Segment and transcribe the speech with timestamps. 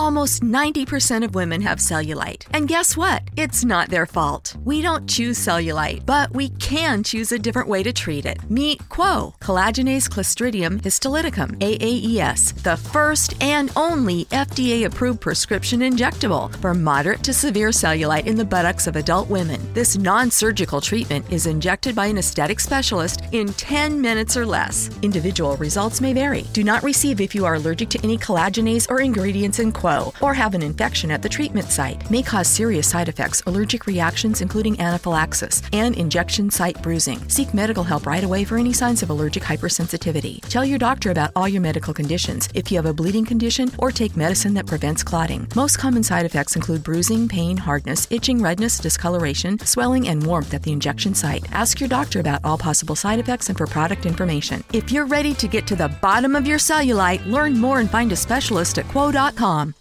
[0.00, 2.46] Almost 90% of women have cellulite.
[2.54, 3.22] And guess what?
[3.36, 4.56] It's not their fault.
[4.64, 8.38] We don't choose cellulite, but we can choose a different way to treat it.
[8.48, 16.72] Meet Qwo, collagenase clostridium histolyticum, AAES, the first and only FDA approved prescription injectable for
[16.72, 19.60] moderate to severe cellulite in the buttocks of adult women.
[19.74, 24.88] This non surgical treatment is injected by an aesthetic specialist in 10 minutes or less.
[25.02, 26.46] Individual results may vary.
[26.54, 29.89] Do not receive if you are allergic to any collagenase or ingredients in Qwo
[30.20, 32.10] or have an infection at the treatment site.
[32.10, 37.18] May cause serious side effects, allergic reactions, including anaphylaxis, and injection site bruising.
[37.28, 40.40] Seek medical help right away for any signs of allergic hypersensitivity.
[40.48, 43.90] Tell your doctor about all your medical conditions if you have a bleeding condition or
[43.90, 45.46] take medicine that prevents clotting.
[45.56, 50.62] Most common side effects include bruising, pain, hardness, itching, redness, discoloration, swelling, and warmth at
[50.62, 51.46] the injection site.
[51.52, 54.62] Ask your doctor about all possible side effects and for product information.
[54.72, 58.12] If you're ready to get to the bottom of your cellulite, learn more and find
[58.12, 59.74] a specialist at qwo.com.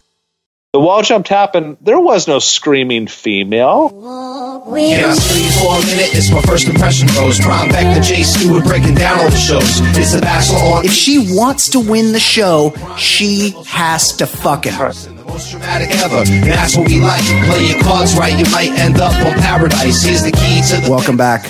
[0.72, 1.78] The wall jumped happened.
[1.82, 3.90] There was no screaming female.
[3.90, 6.14] Can I scream for a minute?
[6.14, 7.40] It's my first impression goes.
[7.40, 9.64] Prime back to Jay Stewart breaking down all the shows.
[9.98, 10.86] It's the Bachelor on.
[10.86, 14.78] If she wants to win the show, she has to fuck him.
[14.78, 16.18] The most dramatic ever.
[16.18, 17.24] And that's what we like.
[17.24, 20.04] Play your cards right, you might end up on paradise.
[20.04, 20.92] Here's the key to the.
[20.92, 21.48] Welcome back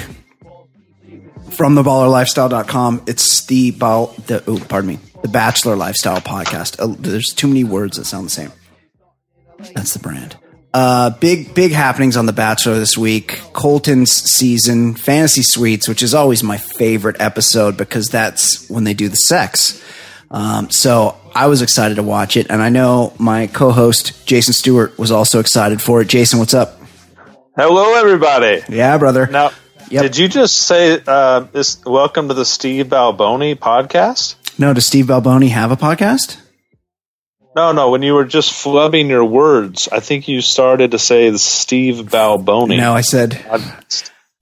[1.51, 3.03] from theballerlifestyle.com.
[3.05, 6.79] It's the, ball, the oh, pardon me, the Bachelor Lifestyle podcast.
[6.79, 8.53] Uh, there's too many words that sound the same.
[9.73, 10.37] That's the brand.
[10.73, 13.41] Uh, big, big happenings on The Bachelor this week.
[13.53, 19.09] Colton's season, Fantasy Suites, which is always my favorite episode because that's when they do
[19.09, 19.83] the sex.
[20.29, 24.97] Um, so I was excited to watch it, and I know my co-host Jason Stewart
[24.99, 26.07] was also excited for it.
[26.07, 26.79] Jason, what's up?
[27.55, 28.61] Hello, everybody.
[28.69, 29.25] Yeah, brother.
[29.27, 29.51] Now,
[29.89, 30.03] Yep.
[30.03, 31.83] did you just say uh, this?
[31.83, 34.35] Welcome to the Steve Balboni podcast.
[34.59, 36.37] No, does Steve Balboni have a podcast?
[37.55, 37.89] No, no.
[37.89, 42.05] When you were just flubbing your words, I think you started to say the Steve
[42.05, 42.77] Balboni.
[42.77, 43.43] No, I said.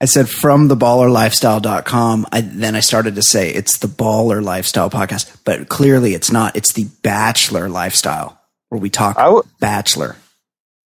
[0.00, 2.26] I said from theballerlifestyle.com.
[2.30, 6.54] I, then I started to say it's the Baller Lifestyle podcast, but clearly it's not.
[6.54, 8.38] It's the Bachelor Lifestyle
[8.68, 10.16] where we talk I w- Bachelor.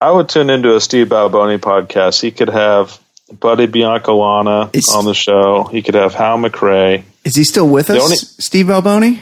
[0.01, 2.21] I would tune into a Steve Balboni podcast.
[2.21, 3.01] He could have
[3.33, 5.65] Buddy Biancalana Is- on the show.
[5.65, 7.03] He could have Hal McRae.
[7.25, 9.19] Is he still with The us, only- Steve Balboni?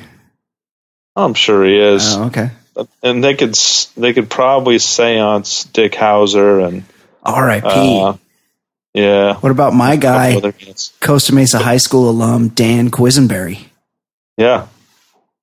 [1.16, 2.16] I'm sure he is.
[2.16, 2.50] Oh, okay.
[3.02, 3.54] And they could
[3.96, 6.84] they could probably seance Dick Howser and
[7.22, 7.66] R.I.P.
[7.66, 8.14] uh,
[8.94, 9.34] yeah.
[9.36, 10.40] what about my guy,
[11.00, 13.66] Costa Mesa High School alum Dan Quisenberry?
[14.36, 14.66] Yeah.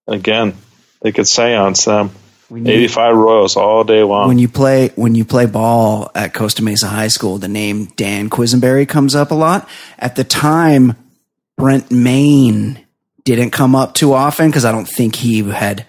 [0.08, 0.56] Again,
[1.02, 2.12] they could seance them.
[2.50, 4.30] Need- 85 Royals all day long.
[4.30, 8.30] when you play when you play ball at Costa Mesa High School, the name Dan
[8.30, 9.68] Quisenberry comes up a lot.
[10.00, 10.96] At the time,
[11.58, 12.80] Brent Mayne
[13.26, 15.86] didn't come up too often because I don't think he had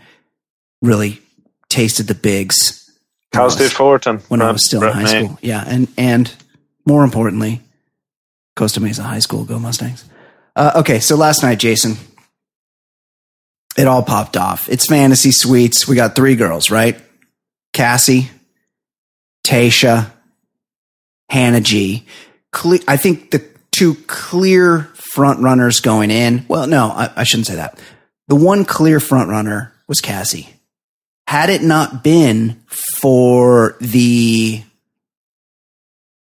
[0.83, 1.21] really
[1.69, 2.91] tasted the bigs
[3.33, 4.19] Cal State Fullerton.
[4.29, 5.25] when I was still Brett in high May.
[5.27, 5.39] school.
[5.43, 6.33] Yeah, and and
[6.87, 7.61] more importantly,
[8.57, 10.05] Costa Mesa High School, go Mustangs.
[10.57, 11.97] Uh, okay, so last night, Jason,
[13.77, 14.69] it all popped off.
[14.69, 15.87] It's fantasy suites.
[15.87, 16.99] We got three girls, right?
[17.73, 18.31] Cassie,
[19.45, 20.11] Tayshia,
[21.29, 22.07] Hannah G.
[22.53, 26.45] Cle- I think the two clear front runners going in.
[26.49, 27.79] Well, no, I, I shouldn't say that.
[28.27, 30.49] The one clear front runner was Cassie.
[31.29, 32.63] Had it not been
[33.03, 34.63] for the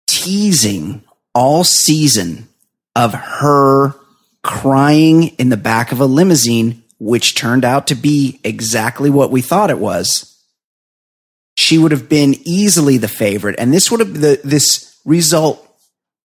[0.07, 1.03] teasing
[1.35, 2.47] all season
[2.95, 3.95] of her
[4.43, 9.41] crying in the back of a limousine, which turned out to be exactly what we
[9.41, 10.41] thought it was,
[11.57, 13.57] she would have been easily the favorite.
[13.59, 15.67] And this would have, the, this result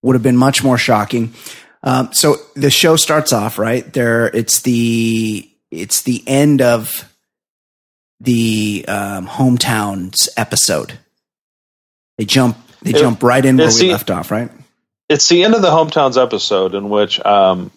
[0.02, 1.34] would have been much more shocking.
[1.82, 3.92] Um, so the show starts off, right?
[3.92, 7.12] There, it's the, it's the end of
[8.20, 10.98] the um, hometowns episode.
[12.18, 14.50] They jump, they It- jump right in where we the- left off, right?
[15.08, 17.70] It's the end of the Hometowns episode in which um,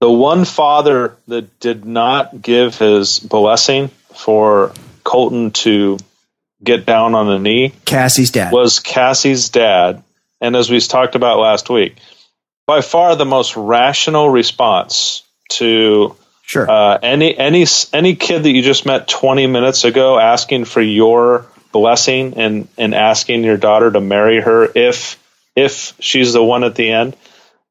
[0.00, 4.72] the one father that did not give his blessing for
[5.02, 5.96] Colton to
[6.62, 8.52] get down on a knee Cassie's dad.
[8.52, 10.02] was Cassie's dad.
[10.42, 11.96] And as we talked about last week,
[12.66, 15.22] by far the most rational response
[15.52, 16.14] to
[16.48, 16.68] sure.
[16.68, 21.46] uh, any any any kid that you just met 20 minutes ago asking for your
[21.72, 25.18] blessing and and asking your daughter to marry her if
[25.54, 27.16] if she's the one at the end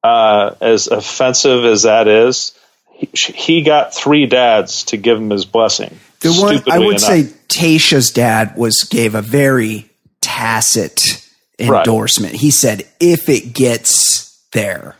[0.03, 2.53] uh, as offensive as that is
[2.93, 7.01] he, he got three dads to give him his blessing the one I would enough.
[7.01, 9.89] say Tayshia's dad was gave a very
[10.21, 11.23] tacit
[11.59, 11.79] Right.
[11.79, 12.35] endorsement.
[12.35, 14.95] He said, "If it gets there,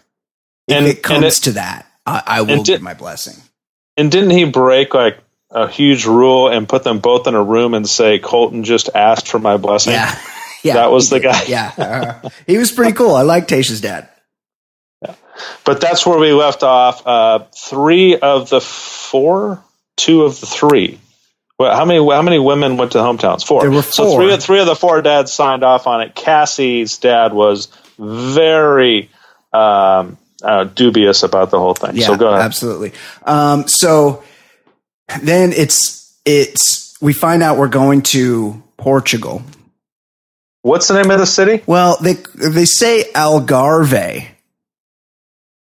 [0.68, 3.36] if And- it comes it- to that, I, I will di- give my blessing."
[3.98, 5.18] And didn't he break like
[5.52, 9.28] a huge rule and put them both in a room and say, Colton just asked
[9.28, 9.94] for my blessing?
[9.94, 10.18] Yeah.
[10.64, 10.74] yeah.
[10.76, 11.44] That was the guy.
[11.48, 11.72] Yeah.
[12.24, 13.16] Uh, he was pretty cool.
[13.16, 14.08] I like Tayshia's dad.
[15.02, 15.16] Yeah.
[15.66, 17.06] But that's where we left off.
[17.08, 19.64] Uh, three of the four,
[19.96, 21.00] two of the three.
[21.60, 22.00] Well, how many?
[22.08, 23.44] How many women went to hometowns?
[23.44, 23.62] Four.
[23.62, 24.22] There were So four.
[24.22, 26.14] three, of- three of the four dads signed off on it.
[26.14, 29.10] Cassie's dad was very
[29.54, 31.96] um, uh, dubious about the whole thing.
[31.96, 32.42] Yeah, so go ahead.
[32.42, 32.94] absolutely.
[33.24, 34.24] Um, so
[35.22, 39.42] then it's it's we find out we're going to Portugal.
[40.62, 41.64] What's the name of the city?
[41.66, 44.28] Well, they they say Algarve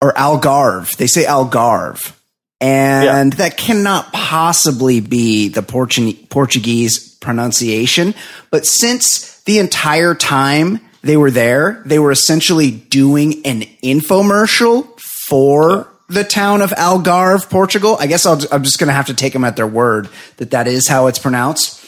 [0.00, 0.96] or Algarve.
[0.96, 2.16] They say Algarve.
[2.62, 8.14] And that cannot possibly be the Portu- Portuguese pronunciation.
[8.50, 15.88] But since the entire time they were there, they were essentially doing an infomercial for
[16.08, 17.96] the town of Algarve, Portugal.
[17.98, 20.08] I guess I'll, I'm just going to have to take them at their word
[20.38, 21.78] that that is how it's pronounced.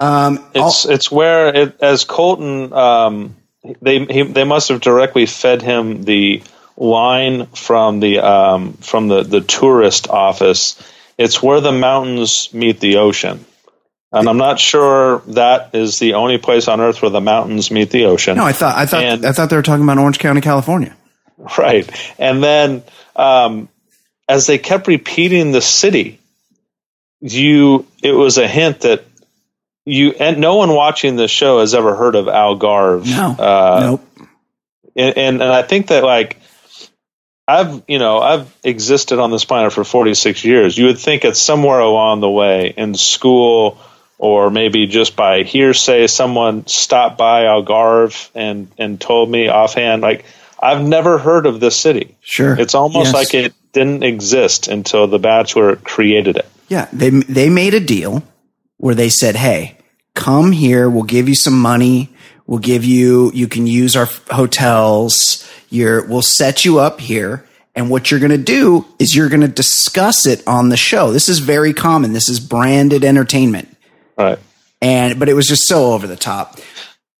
[0.00, 3.36] Um, It's it's where it, as Colton um,
[3.82, 6.42] they he, they must have directly fed him the
[6.76, 10.80] line from the um, from the the tourist office.
[11.18, 13.44] It's where the mountains meet the ocean.
[14.10, 17.90] And I'm not sure that is the only place on earth where the mountains meet
[17.90, 18.36] the ocean.
[18.38, 20.96] no, I thought I thought And- I thought they were talking about Orange County, California.
[21.58, 21.88] Right.
[22.18, 22.82] And then
[23.16, 23.68] um,
[24.28, 26.18] as they kept repeating the city,
[27.20, 29.04] you it was a hint that
[29.84, 33.06] you and no one watching the show has ever heard of Algarve.
[33.06, 34.28] No, Uh, nope.
[34.96, 36.38] and, and and I think that like
[37.46, 40.76] I've you know I've existed on this planet for 46 years.
[40.78, 43.78] You would think it's somewhere along the way in school
[44.18, 50.24] or maybe just by hearsay someone stopped by Algarve and and told me offhand like
[50.60, 52.16] I've never heard of this city.
[52.20, 53.14] Sure, It's almost Yes.
[53.14, 56.46] like it didn't exist until the Bachelor created it.
[56.68, 58.24] Yeah, they they made a deal
[58.78, 59.76] where they said, "Hey,
[60.14, 60.90] come here.
[60.90, 62.10] We'll give you some money.
[62.46, 63.30] We'll give you.
[63.34, 65.48] You can use our hotels.
[65.70, 66.04] You're.
[66.06, 67.44] We'll set you up here."
[67.74, 71.12] And what you're going to do is you're going to discuss it on the show.
[71.12, 72.12] This is very common.
[72.12, 73.68] This is branded entertainment.
[74.18, 74.38] Right.
[74.82, 76.58] And but it was just so over the top.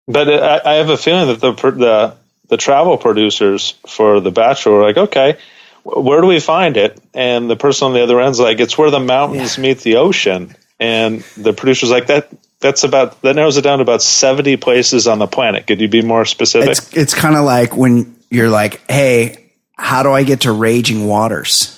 [0.07, 2.15] But I, I have a feeling that the the
[2.49, 5.39] the travel producers for The Bachelor were like, okay,
[5.85, 6.99] where do we find it?
[7.15, 10.55] And the person on the other end's like, it's where the mountains meet the ocean.
[10.81, 12.29] And the producer's like, that
[12.61, 15.67] that's about that narrows it down to about seventy places on the planet.
[15.67, 16.71] Could you be more specific?
[16.71, 21.07] It's it's kind of like when you're like, "Hey, how do I get to Raging
[21.07, 21.78] Waters?"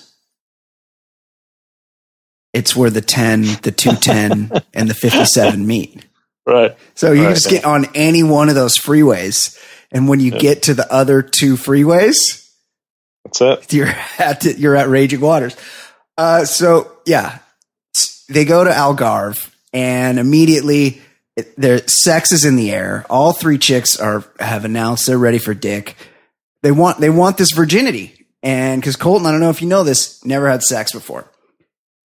[2.52, 6.04] It's where the 10, the 210 and the 57 meet.
[6.46, 6.76] right.
[6.94, 7.34] So you Right.
[7.34, 9.56] just get on any one of those freeways
[9.92, 12.48] and when you get to the other two freeways,
[13.24, 13.72] That's it.
[13.72, 15.56] you're at the, you're at Raging Waters.
[16.18, 17.38] Uh, so yeah,
[18.28, 21.00] they go to Algarve and immediately
[21.36, 23.06] it, their sex is in the air.
[23.08, 25.96] All three chicks are have announced they're ready for dick.
[26.62, 29.82] They want they want this virginity, and because Colton, I don't know if you know
[29.84, 31.29] this, never had sex before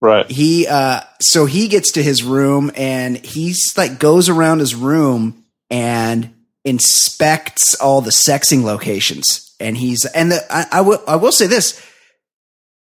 [0.00, 0.30] Right.
[0.30, 5.44] he uh so he gets to his room and he's like goes around his room
[5.70, 6.34] and
[6.64, 9.54] inspects all the sexing locations.
[9.58, 11.82] And he's and the, I, I will I will say this.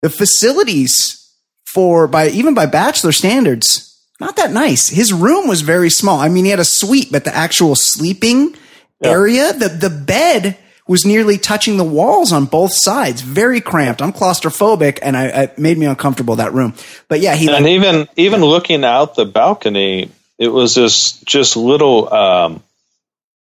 [0.02, 1.20] The facilities
[1.66, 3.90] for by even by bachelor standards
[4.20, 4.90] not that nice.
[4.90, 6.20] His room was very small.
[6.20, 8.56] I mean he had a suite but the actual sleeping
[9.04, 14.12] area the the bed was nearly touching the walls on both sides very cramped I'm
[14.14, 16.74] claustrophobic and I, it made me uncomfortable that room
[17.08, 21.56] but yeah he And like, even even looking out the balcony, it was this just
[21.56, 22.64] little um,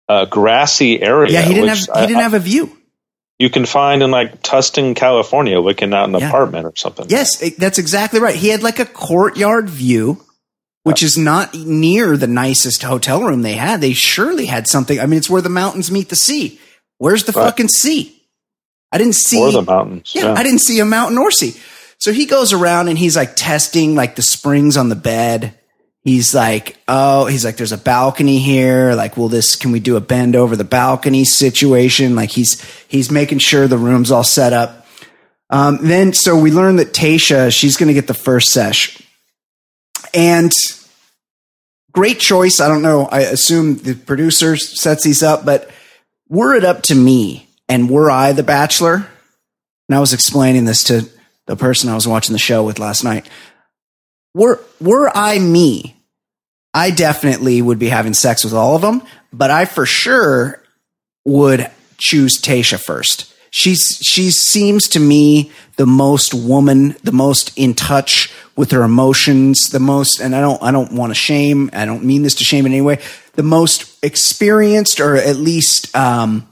[0.08, 1.32] uh, grassy area.
[1.32, 2.72] yeah he didn't have he I- didn't have a view
[3.38, 6.26] you can find in like Tustin, California, looking out an Yeah.
[6.28, 7.04] apartment or something.
[7.10, 8.34] Yes, that's exactly right.
[8.34, 10.24] He had like a courtyard view,
[10.84, 13.82] which is not near the nicest hotel room they had.
[13.82, 14.98] They surely had something.
[14.98, 16.58] I mean, it's where the mountains meet the sea.
[16.98, 17.44] Where's the Right.
[17.46, 18.12] fucking sea?
[18.92, 19.38] I didn't see.
[19.40, 20.12] or the mountains.
[20.14, 21.54] yeah, I didn't see a mountain or sea.
[21.98, 25.54] So he goes around and he's like testing like the springs on the bed.
[26.02, 28.94] He's like, oh, he's like, there's a balcony here.
[28.94, 32.14] Like, will this, can we do a bend over the balcony situation?
[32.14, 34.86] Like he's, he's making sure the room's all set up.
[35.50, 39.00] Um, then, so we learn that Tayshia, she's going to get the first sesh.
[40.14, 40.52] And
[41.92, 42.60] great choice.
[42.60, 43.06] I don't know.
[43.06, 45.70] I assume the producer sets these up, but
[46.28, 49.06] were it up to me and were I the bachelor,
[49.88, 51.08] and I was explaining this to
[51.46, 53.28] the person I was watching the show with last night.
[54.34, 55.96] Were were I me,
[56.74, 59.02] I definitely would be having sex with all of them,
[59.32, 60.62] but I for sure
[61.24, 63.32] would choose Tayshia first.
[63.50, 69.68] She's she seems to me the most woman, the most in touch with their emotions,
[69.70, 71.70] the most, and I don't, I don't want to shame.
[71.72, 73.00] I don't mean this to shame in any way.
[73.34, 76.48] The most experienced, or at least um,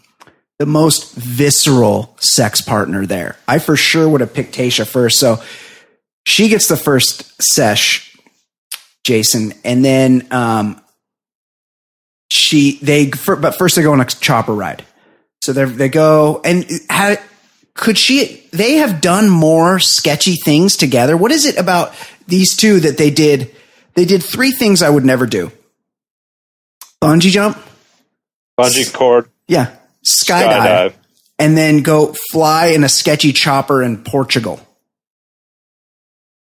[0.58, 3.37] the most visceral sex partner there.
[3.49, 5.18] I for sure would have picked Tayshia first.
[5.18, 5.42] So
[6.26, 8.16] she gets the first sesh,
[9.04, 10.80] Jason, and then um,
[12.30, 14.84] she they but first they go on a chopper ride.
[15.42, 16.66] So they they go and
[17.75, 21.16] could she they have done more sketchy things together?
[21.16, 21.95] What is it about
[22.26, 23.54] these two that they did
[23.95, 25.50] they did three things i would never do?
[27.02, 27.59] Bungee jump?
[28.59, 29.28] Bungee cord.
[29.49, 29.76] yeah.
[30.04, 30.93] Skydive, skydive.
[31.38, 34.61] and then go fly in a sketchy chopper in portugal.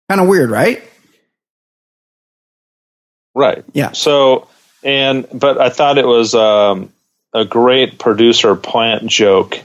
[0.10, 0.84] Kind of weird right?
[3.34, 3.64] Right.
[3.74, 3.94] Yeah.
[3.94, 4.48] So
[4.84, 6.92] and but i thought it was um,
[7.34, 9.60] a great producer plant joke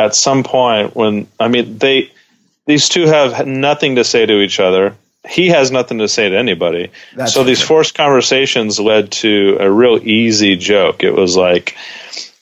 [0.00, 2.10] at some point when I mean they
[2.66, 4.96] these two have nothing to say to each other.
[5.28, 6.90] He has nothing to say to anybody.
[7.14, 11.02] That's so these forced conversations led to a real easy joke.
[11.02, 11.76] It was like,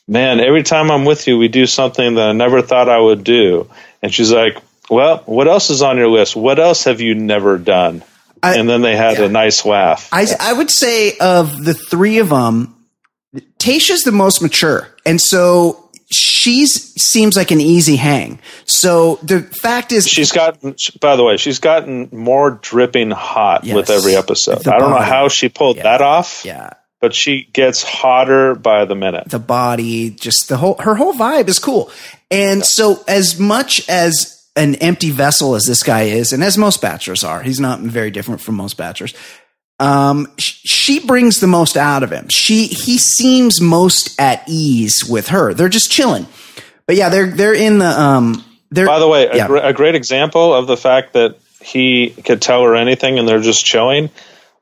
[0.07, 3.25] man, every time I'm with you, we do something that I never thought I would
[3.25, 3.69] do.
[4.01, 6.37] And she's like, well, what else is on your list?
[6.37, 8.05] What else have you never done?
[8.41, 9.25] I, and then they had yeah.
[9.25, 10.09] a nice laugh.
[10.13, 12.77] I, I would say of the three of them,
[13.59, 14.89] Tayshia's the most mature.
[15.05, 18.41] And so she's seems like an easy hang.
[18.65, 20.75] So the fact is, she's gotten.
[21.01, 24.67] By the way, she's gotten more dripping hot yes, with every episode.
[24.67, 26.45] I don't know how she pulled yeah, that off.
[26.45, 29.29] Yeah, but she gets hotter by the minute.
[29.29, 31.91] The body, just the whole her whole vibe is cool.
[32.31, 32.65] And yeah.
[32.65, 37.23] so, as much as an empty vessel as this guy is, and as most bachelors
[37.23, 39.15] are, he's not very different from most bachelors
[39.79, 42.29] um, she brings the most out of him.
[42.29, 45.55] She he seems most at ease with her.
[45.55, 46.27] They're just chilling.
[46.87, 48.45] But yeah, they're they're in the um.
[48.71, 49.45] They're, By the way, yeah.
[49.45, 53.27] a, gr- a, great example of the fact that he could tell her anything and
[53.27, 54.11] they're just chilling.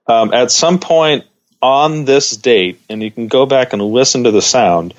[0.07, 1.25] Um, at some point
[1.61, 4.95] on this date, and you can go back and listen to the sound.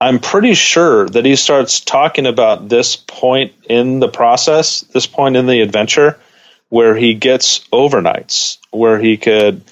[0.00, 5.36] I'm pretty sure that he starts talking about this point in the process, this point
[5.36, 6.20] in the adventure,
[6.68, 9.62] where he gets overnights, where he could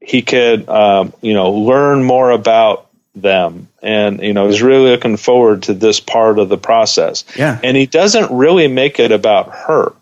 [0.00, 5.16] he could um, you know learn more about them, and you know he's really looking
[5.16, 7.24] forward to this part of the process.
[7.36, 9.92] Yeah, and he doesn't really make it about her.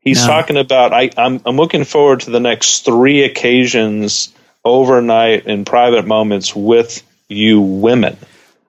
[0.00, 0.32] He's no.
[0.32, 4.32] talking about I, I'm I'm looking forward to the next three occasions
[4.64, 8.16] overnight in private moments with you women.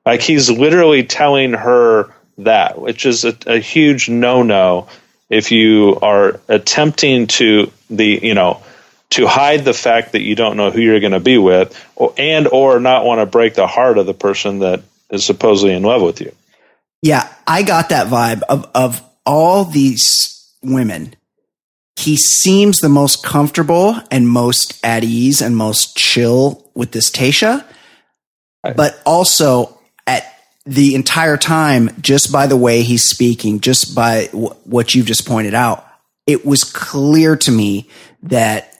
[0.06, 4.88] Like he's literally telling her that, which is a, a huge no no
[5.30, 8.62] if you are attempting to the you know
[9.12, 12.14] to hide the fact that you don't know who you're going to be with or,
[12.18, 15.84] and or not want to break the heart of the person that is supposedly in
[15.84, 16.34] love with you.
[17.02, 21.16] Yeah i got that vibe of of all these women.
[21.98, 27.66] He seems the most comfortable and most at ease and most chill with this tayshia
[28.76, 29.80] but also
[30.66, 35.28] the entire time, just by the way he's speaking, just by w- what you've just
[35.28, 35.86] pointed out,
[36.26, 37.90] it was clear to me
[38.24, 38.72] that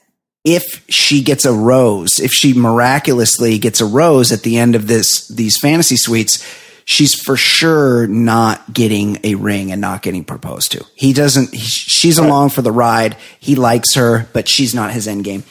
[0.44, 4.86] if she gets a rose, if she miraculously gets a rose at the end of
[4.86, 6.44] this, these fantasy suites,
[6.84, 10.84] she's for sure not getting a ring and not getting proposed to.
[10.94, 13.16] He doesn't, he, she's along for the ride.
[13.38, 15.44] He likes her, but she's not his end game.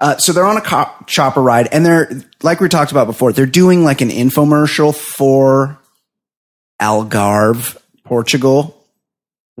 [0.00, 2.10] Uh, so they're on a cop, chopper ride and they're,
[2.42, 5.78] like we talked about before, they're doing like an infomercial for
[6.80, 8.74] Algarve, Portugal.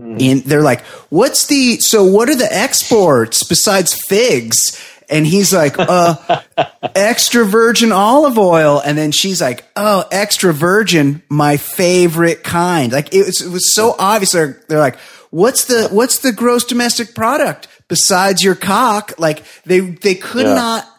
[0.00, 0.22] Mm.
[0.22, 4.80] And they're like, what's the, so what are the exports besides figs?
[5.10, 6.42] And he's like, uh,
[6.94, 8.80] extra virgin olive oil.
[8.84, 12.92] And then she's like, oh, extra virgin, my favorite kind.
[12.92, 14.32] Like it was, it was so obvious.
[14.32, 14.98] They're, they're like,
[15.30, 19.14] what's the, what's the gross domestic product besides your cock?
[19.18, 20.54] Like they, they could yeah.
[20.54, 20.97] not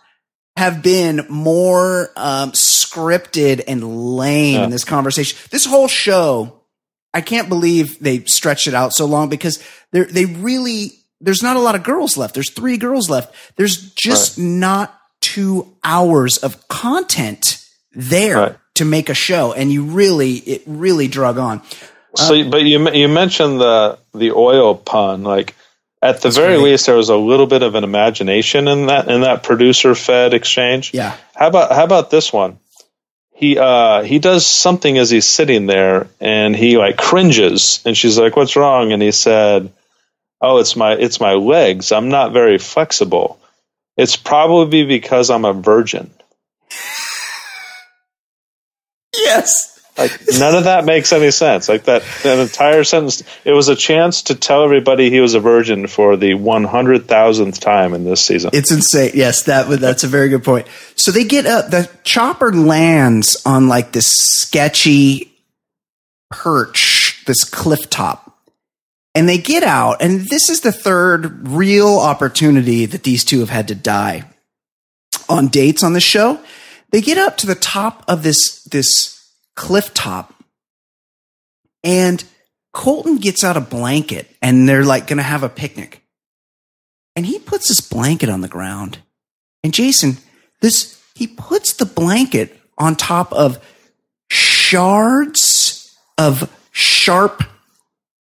[0.60, 4.64] have been more um, scripted and lame yeah.
[4.66, 5.40] in this conversation.
[5.52, 6.62] This whole show,
[7.14, 11.56] I can't believe they stretched it out so long because they they really there's not
[11.56, 12.34] a lot of girls left.
[12.34, 13.34] There's three girls left.
[13.56, 14.44] There's just right.
[14.44, 18.56] not two hours of content there right.
[18.76, 21.62] to make a show, and you really it really drug on.
[22.16, 25.56] So, uh, but you you mentioned the the oil pun, like
[26.02, 26.72] at the That's very great.
[26.72, 30.34] least, there was a little bit of an imagination in that in that producer fed
[30.34, 30.94] exchange.
[30.94, 31.16] Yeah.
[31.36, 32.60] How about how about this one?
[33.34, 38.18] He uh he does something as he's sitting there and he like cringes and she's
[38.18, 39.72] like, "What's wrong?" And he said,
[40.42, 41.92] "Oh, it's my it's my legs.
[41.92, 43.40] I'm not very flexible.
[43.98, 46.12] It's probably because I'm a virgin."
[49.14, 49.79] yes.
[50.00, 51.68] Like none of that makes any sense.
[51.68, 53.22] Like that, that entire sentence.
[53.44, 57.08] It was a chance to tell everybody he was a virgin for the one hundred
[57.08, 58.52] thousandth time in this season.
[58.54, 59.12] It's insane.
[59.14, 60.68] Yes, that that's a very good point.
[60.96, 61.70] So they get up.
[61.70, 65.32] The chopper lands on like this sketchy
[66.32, 68.40] perch, this cliff top,
[69.14, 70.02] and they get out.
[70.02, 74.24] And this is the third real opportunity that these two have had to die
[75.28, 76.40] on dates on the show.
[76.92, 79.19] They get up to the top of this this
[79.60, 80.34] cliff top
[81.84, 82.24] and
[82.72, 86.02] Colton gets out a blanket and they're like going to have a picnic.
[87.16, 89.00] And he puts this blanket on the ground.
[89.62, 90.18] And Jason,
[90.62, 93.60] this, he puts the blanket on top of
[94.30, 97.44] shards of sharp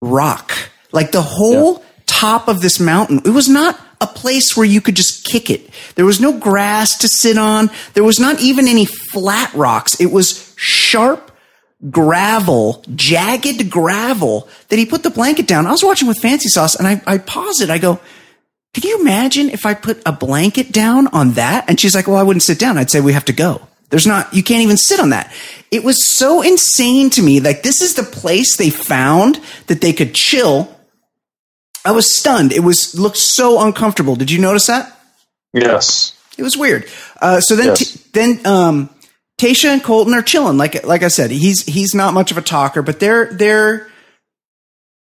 [0.02, 0.54] rock.
[0.94, 1.86] Like the whole yeah.
[2.06, 3.22] top of this mountain.
[3.26, 5.70] It was not a place where you could just kick it.
[5.96, 7.70] There was no grass to sit on.
[7.94, 10.00] There was not even any flat rocks.
[10.00, 11.32] It was sharp
[11.90, 15.68] gravel, jagged gravel that he put the blanket down.
[15.68, 17.70] I was watching with Fancy Sauce and I, I paused it.
[17.70, 18.00] I go,
[18.74, 21.70] can you imagine if I put a blanket down on that?
[21.70, 22.78] And she's like, well, I wouldn't sit down.
[22.78, 23.62] I'd say we have to go.
[23.90, 25.32] There's not, you can't even sit on that.
[25.72, 27.40] It was so insane to me.
[27.40, 30.74] Like this is the place they found that they could chill.
[31.84, 32.52] I was stunned.
[32.52, 34.16] It was, looked so uncomfortable.
[34.16, 34.98] Did you notice that?
[35.54, 36.14] Yes.
[36.38, 36.86] It was weird.
[37.22, 37.92] Uh, so then, yes.
[37.92, 38.90] t- then, um,
[39.38, 40.58] Tayshia and Colton are chilling.
[40.58, 43.88] Like like I said, he's he's not much of a talker, but they're they're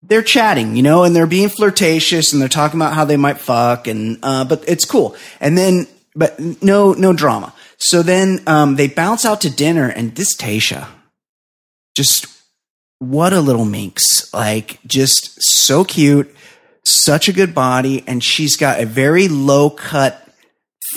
[0.01, 3.39] they're chatting, you know, and they're being flirtatious and they're talking about how they might
[3.39, 5.15] fuck and uh, but it's cool.
[5.39, 7.53] And then but no no drama.
[7.77, 10.87] So then um, they bounce out to dinner and this Tayshia
[11.95, 12.27] just
[12.99, 14.33] what a little minx.
[14.33, 16.33] Like just so cute,
[16.85, 20.27] such a good body and she's got a very low cut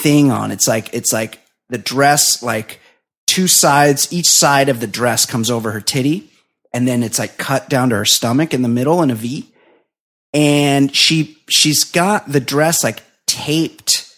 [0.03, 0.50] thing on.
[0.50, 2.81] It's like it's like the dress like
[3.31, 6.29] two sides, each side of the dress comes over her titty,
[6.73, 9.49] and then it's like cut down to her stomach in the middle in a V.
[10.35, 14.13] And she she's got the dress like taped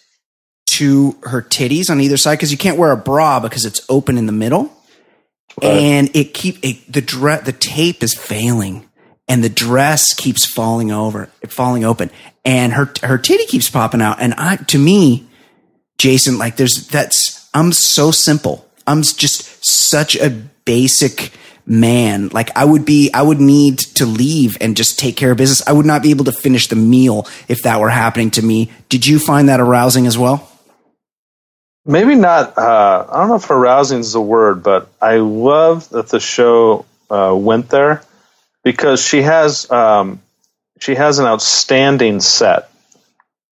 [0.67, 4.17] to her titties on either side because you can't wear a bra because it's open
[4.17, 4.73] in the middle.
[5.63, 5.71] Right.
[5.71, 8.89] And it keep it, the dress the tape is failing
[9.29, 12.11] and the dress keeps falling over, falling open,
[12.47, 14.21] and her her titty keeps popping out.
[14.21, 15.27] And I, to me,
[15.99, 18.67] Jason, like there's that's I'm so simple.
[18.87, 20.31] I'm just such a
[20.65, 21.33] basic
[21.67, 22.29] man.
[22.29, 25.67] Like I would be, I would need to leave and just take care of business.
[25.67, 28.71] I would not be able to finish the meal if that were happening to me.
[28.89, 30.49] Did you find that arousing as well?
[31.85, 32.57] Maybe not.
[32.57, 36.87] Uh, I don't know if arousing is the word, but I love that the show
[37.11, 38.03] uh, went there
[38.63, 40.23] because she has um,
[40.79, 42.71] she has an outstanding set,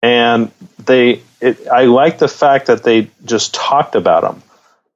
[0.01, 0.51] and
[0.83, 1.21] they.
[1.39, 4.41] It, I like the fact that they just talked about them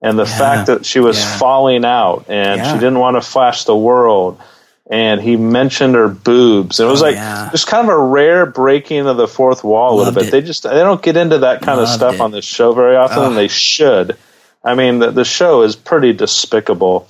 [0.01, 0.37] and the yeah.
[0.37, 1.37] fact that she was yeah.
[1.37, 2.73] falling out and yeah.
[2.73, 4.41] she didn't want to flash the world
[4.89, 8.45] and he mentioned her boobs and it was oh, like just kind of a rare
[8.45, 10.31] breaking of the fourth wall a little bit it.
[10.31, 12.21] they just they don't get into that kind Loved of stuff it.
[12.21, 13.27] on this show very often oh.
[13.27, 14.17] and they should
[14.63, 17.07] i mean the, the show is pretty despicable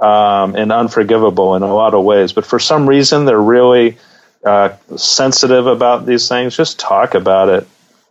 [0.00, 3.96] um, and unforgivable in a lot of ways but for some reason they're really
[4.44, 7.66] uh, sensitive about these things just talk about it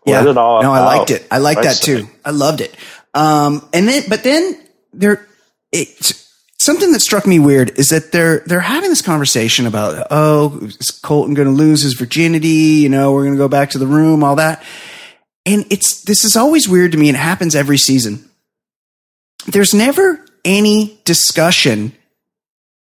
[0.06, 0.20] yeah.
[0.20, 1.26] Let it all no, I liked it.
[1.32, 2.10] I liked that too.
[2.26, 2.76] I loved it.
[3.14, 4.60] Um, and then, but then
[4.92, 5.28] there,
[5.72, 6.24] it's
[6.58, 10.92] something that struck me weird is that they're, they're having this conversation about, oh, is
[10.92, 12.48] Colton going to lose his virginity?
[12.48, 14.64] You know, we're going to go back to the room, all that.
[15.46, 18.30] And it's, this is always weird to me and it happens every season.
[19.46, 21.94] There's never any discussion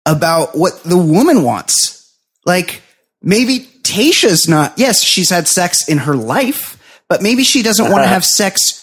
[0.05, 2.17] about what the woman wants.
[2.45, 2.83] Like
[3.23, 8.03] maybe Tayshia's not, yes, she's had sex in her life, but maybe she doesn't want
[8.03, 8.78] to have sex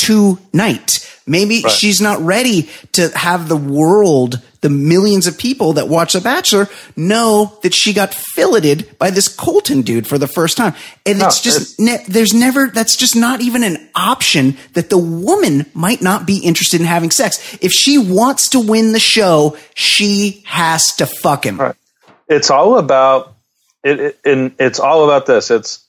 [0.00, 1.06] tonight.
[1.26, 1.72] Maybe right.
[1.72, 6.68] she's not ready to have the world, the millions of people that watch The Bachelor,
[6.96, 10.74] know that she got filleted by this Colton dude for the first time.
[11.06, 14.98] And no, it's just, ne- there's never, that's just not even an option that the
[14.98, 17.56] woman might not be interested in having sex.
[17.60, 21.58] If she wants to win the show, she has to fuck him.
[21.58, 21.76] Right.
[22.28, 23.36] It's all about,
[23.84, 25.50] it, it, and it's all about this.
[25.50, 25.84] It's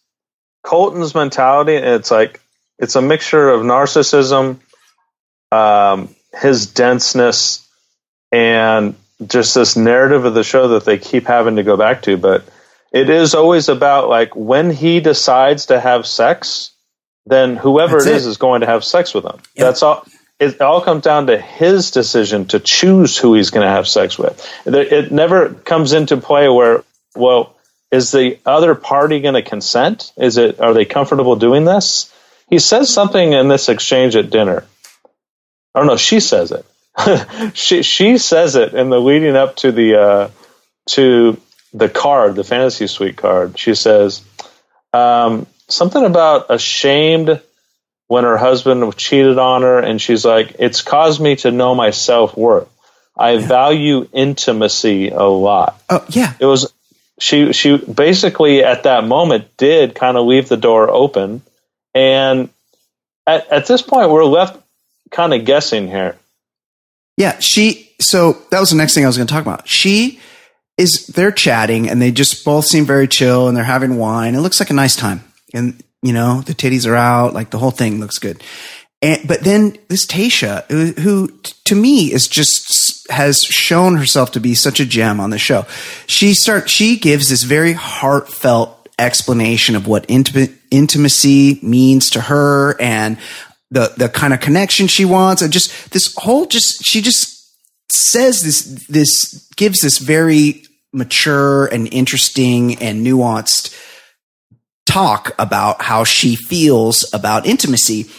[0.62, 1.78] Colton's mentality.
[1.78, 2.41] And It's like,
[2.82, 4.60] it's a mixture of narcissism,
[5.52, 7.66] um, his denseness,
[8.32, 12.18] and just this narrative of the show that they keep having to go back to.
[12.18, 12.44] But
[12.92, 16.72] it is always about like when he decides to have sex,
[17.28, 18.30] then whoever That's it is it.
[18.32, 19.36] is going to have sex with him.
[19.36, 19.44] Yep.
[19.56, 20.06] That's all.
[20.40, 24.18] It all comes down to his decision to choose who he's going to have sex
[24.18, 24.44] with.
[24.66, 26.84] It never comes into play where,
[27.16, 27.56] well,
[27.92, 30.12] is the other party going to consent?
[30.18, 30.60] Is it?
[30.60, 32.12] Are they comfortable doing this?
[32.52, 34.66] He says something in this exchange at dinner.
[35.74, 35.98] I don't know.
[35.98, 36.66] She says it.
[37.56, 40.30] she she says it in the leading up to the uh,
[40.90, 41.40] to
[41.74, 43.58] the card, the fantasy suite card.
[43.58, 44.22] She says
[44.94, 47.42] um, something about ashamed
[48.08, 51.92] when her husband cheated on her, and she's like, "It's caused me to know my
[51.92, 52.68] self worth.
[53.18, 56.74] I value intimacy a lot." Oh yeah, It was
[57.18, 61.42] she she basically at that moment did kind of leave the door open,
[61.94, 62.50] and
[63.28, 64.62] at at this point we're left
[65.12, 66.18] kind of guessing here.
[67.18, 67.40] yeah.
[67.40, 67.90] She.
[68.00, 69.68] So that was the next thing I was going to talk about.
[69.68, 70.20] She
[70.78, 71.08] is.
[71.08, 74.36] They're chatting, and they just both seem very chill, and they're having wine.
[74.36, 75.24] It looks like a nice time,
[75.54, 77.34] and you know the titties are out.
[77.34, 78.42] Like the whole thing looks good.
[79.04, 81.28] And, but then this Tayshia, who,
[81.66, 85.66] to me is just has shown herself to be such a gem on the show.
[86.08, 92.80] She start she gives this very heartfelt explanation of what intimate intimacy means to her
[92.82, 93.18] and
[93.70, 95.42] the the kind of connection she wants.
[95.42, 97.38] And just this whole just she just
[97.92, 103.78] says this this gives this very mature and interesting and nuanced
[104.86, 108.10] talk about how she feels about intimacy.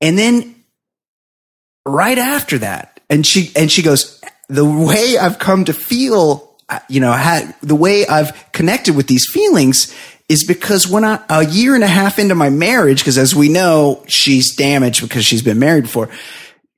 [0.00, 0.56] And then
[1.86, 6.56] right after that, and she and she goes, the way I've come to feel,
[6.88, 9.94] you know, had, the way I've connected with these feelings
[10.30, 13.48] is because when I a year and a half into my marriage, because as we
[13.48, 16.08] know, she's damaged because she's been married before.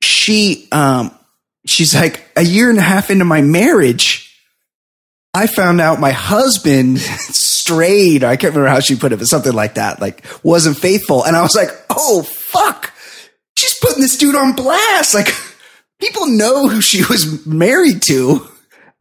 [0.01, 1.15] She um
[1.67, 4.31] she's like a year and a half into my marriage.
[5.35, 8.23] I found out my husband strayed.
[8.23, 11.23] I can't remember how she put it, but something like that, like wasn't faithful.
[11.23, 12.91] And I was like, oh, fuck.
[13.55, 15.13] She's putting this dude on blast.
[15.13, 15.27] Like
[16.01, 18.47] people know who she was married to,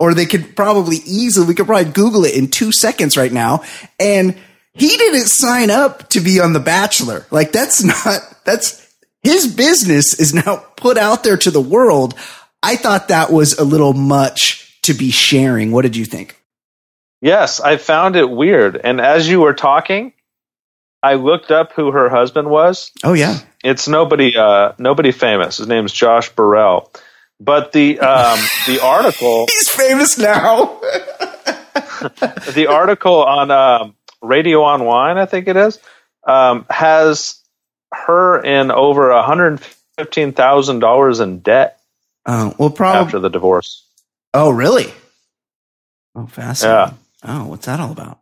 [0.03, 3.63] or they could probably easily, we could probably Google it in two seconds right now.
[4.01, 4.37] And
[4.75, 7.25] he didn't sign up to be on The Bachelor.
[7.31, 8.85] Like that's not, that's
[9.23, 12.15] his business is now put out there to the world.
[12.65, 15.71] I thought that was a little much to be sharing.
[15.71, 16.37] What did you think?
[17.21, 18.81] Yes, I found it weird.
[18.83, 20.15] And as you were talking,
[21.01, 22.91] I looked up who her husband was.
[23.05, 23.39] Oh yeah.
[23.63, 25.59] It's nobody uh, nobody famous.
[25.59, 26.89] His name's Josh Bourelle.
[27.45, 30.79] But the um, the article He's famous now.
[32.55, 35.79] the article on um, Radar Online, I think it is,
[36.27, 37.41] um, has
[37.93, 39.61] her in over one hundred
[39.99, 41.81] fifteen thousand dollars in debt
[42.27, 43.01] Oh, well, probably.
[43.01, 43.85] after the divorce.
[44.33, 44.93] Oh, really?
[46.15, 46.97] Oh, fascinating.
[47.25, 47.41] Yeah.
[47.43, 48.21] Oh, what's that all about?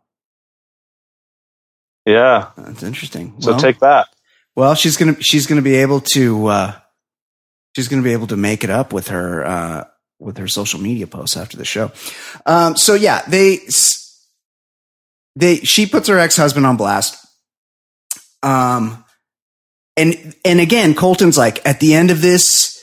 [2.05, 2.49] Yeah.
[2.57, 3.35] That's interesting.
[3.39, 4.07] So well, take that.
[4.55, 6.73] well, she's gonna she's gonna be able to uh,
[7.75, 9.83] she's gonna be able to make it up with her uh,
[10.19, 11.91] with her social media posts after the show.
[12.45, 13.59] Um, so yeah, they
[15.35, 17.17] they she puts her ex husband on blast.
[18.43, 19.03] Um,
[19.97, 22.81] and and again, Colton's like at the end of this,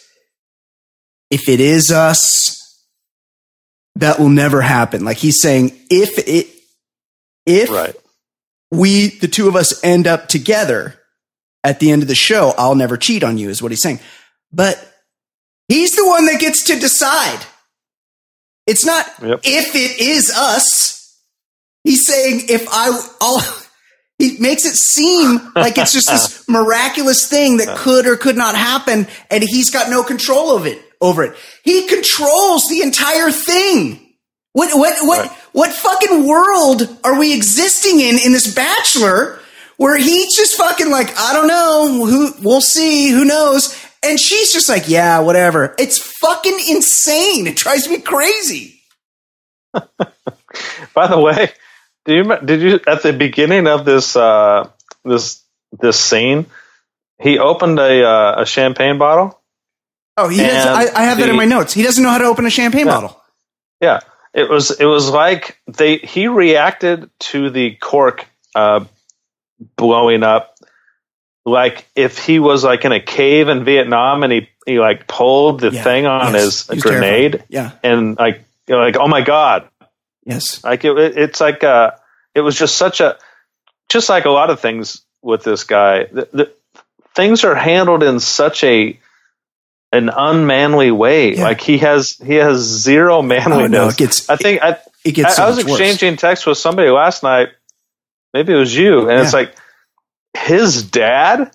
[1.31, 2.85] if it is us,
[3.97, 5.05] that will never happen.
[5.05, 6.47] Like he's saying, if it
[7.47, 7.97] if Right.
[8.71, 10.95] we, the two of us, end up together
[11.65, 14.01] at the end of the show, I'll never cheat on you, is what he's saying.
[14.53, 14.93] But
[15.69, 17.41] he's the one that gets to decide.
[18.67, 19.41] It's not Yep.
[19.45, 21.17] if it is us.
[21.85, 22.89] He's saying if I,
[23.21, 23.43] I'll,
[24.19, 28.55] he makes it seem like it's just this miraculous thing that could or could not
[28.55, 31.37] happen, and he's got no control of it over it.
[31.63, 34.05] He controls the entire thing.
[34.53, 35.39] What what what Right.
[35.53, 39.39] what fucking world are we existing in in this bachelor
[39.77, 44.53] where he's just fucking like I don't know who we'll see who knows and she's
[44.53, 48.75] just like yeah whatever it's fucking insane it drives me crazy
[50.95, 51.51] By the way,
[52.05, 54.69] do you did you at the beginning of this uh,
[55.05, 55.43] this
[55.79, 56.47] this scene?
[57.21, 59.39] He opened a uh, a champagne bottle.
[60.17, 62.25] oh he has, I, I have that in my notes he doesn't know how to
[62.25, 62.93] open a champagne Yeah.
[62.95, 63.23] bottle
[63.81, 64.01] Yeah,
[64.35, 68.85] it was it was like they he reacted to the cork uh,
[69.77, 70.55] blowing up
[71.45, 75.61] like if he was like in a cave in Vietnam and he he like pulled
[75.61, 75.83] the Yeah.
[75.83, 76.67] thing on Yes.
[76.69, 77.47] his grenade terrified.
[77.49, 79.69] yeah and like you know, like oh my god
[80.25, 81.93] yes like it, it- it's like uh
[82.35, 83.17] it was just such a
[83.89, 86.53] just like a lot of things with this guy the, the
[87.17, 88.99] things are handled in such a
[89.91, 91.45] an unmanly way Yeah.
[91.45, 95.31] like he has he has zero manliness no it gets i think i it gets
[95.31, 95.67] I, so I was worse.
[95.81, 97.49] exchanging texts with somebody last night
[98.35, 99.55] maybe it was you and it's like
[100.37, 101.51] his dad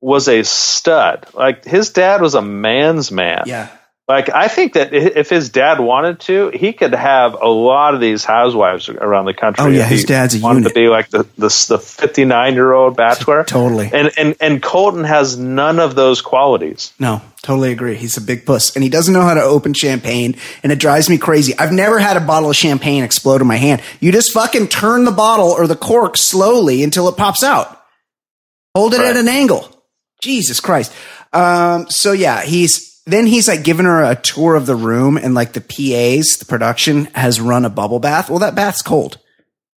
[0.00, 3.68] was a stud like his dad was a man's man yeah
[4.08, 8.00] Like I think that if his dad wanted to, he could have a lot of
[8.00, 9.64] these housewives around the country.
[9.66, 10.72] Oh, yeah, his dad's a wanted unit.
[10.72, 13.44] to be like the the the fifty nine year old bachelor.
[13.46, 13.90] Totally.
[13.92, 16.94] And and and Colton has none of those qualities.
[16.98, 17.96] No, totally agree.
[17.96, 21.10] He's a big puss and he doesn't know how to open champagne and it drives
[21.10, 21.52] me crazy.
[21.58, 23.82] I've never had a bottle of champagne explode in my hand.
[24.00, 27.77] You just fucking turn the bottle or the cork slowly until it pops out.
[28.78, 29.08] Hold it Right.
[29.10, 29.68] at an angle.
[30.22, 30.92] Jesus Christ.
[31.32, 35.34] Um, so yeah, he's then he's like giving her a tour of the room and
[35.34, 38.28] like the PAs, the production has run a bubble bath.
[38.30, 39.18] Well, that bath's cold.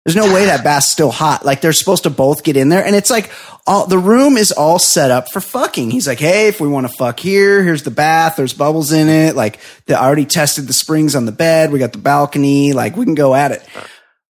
[0.04, 1.44] There's no way that bath's still hot.
[1.44, 2.82] Like they're supposed to both get in there.
[2.82, 3.30] And it's like
[3.66, 5.90] all the room is all set up for fucking.
[5.90, 8.36] He's like, Hey, if we want to fuck here, here's the bath.
[8.36, 9.36] There's bubbles in it.
[9.36, 11.70] Like they already tested the springs on the bed.
[11.70, 12.72] We got the balcony.
[12.72, 13.62] Like we can go at it.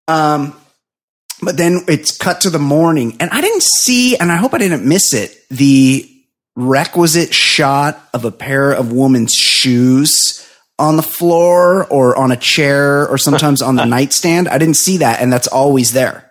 [0.09, 0.57] Um,
[1.42, 4.59] but then it's cut to the morning and I didn't see, and I hope I
[4.59, 6.11] didn't miss it, the
[6.57, 10.42] requisite shot of a pair of woman's shoes
[10.79, 14.49] on the floor or on a chair or sometimes on the nightstand.
[14.49, 15.20] I didn't see that.
[15.20, 16.29] And that's always there.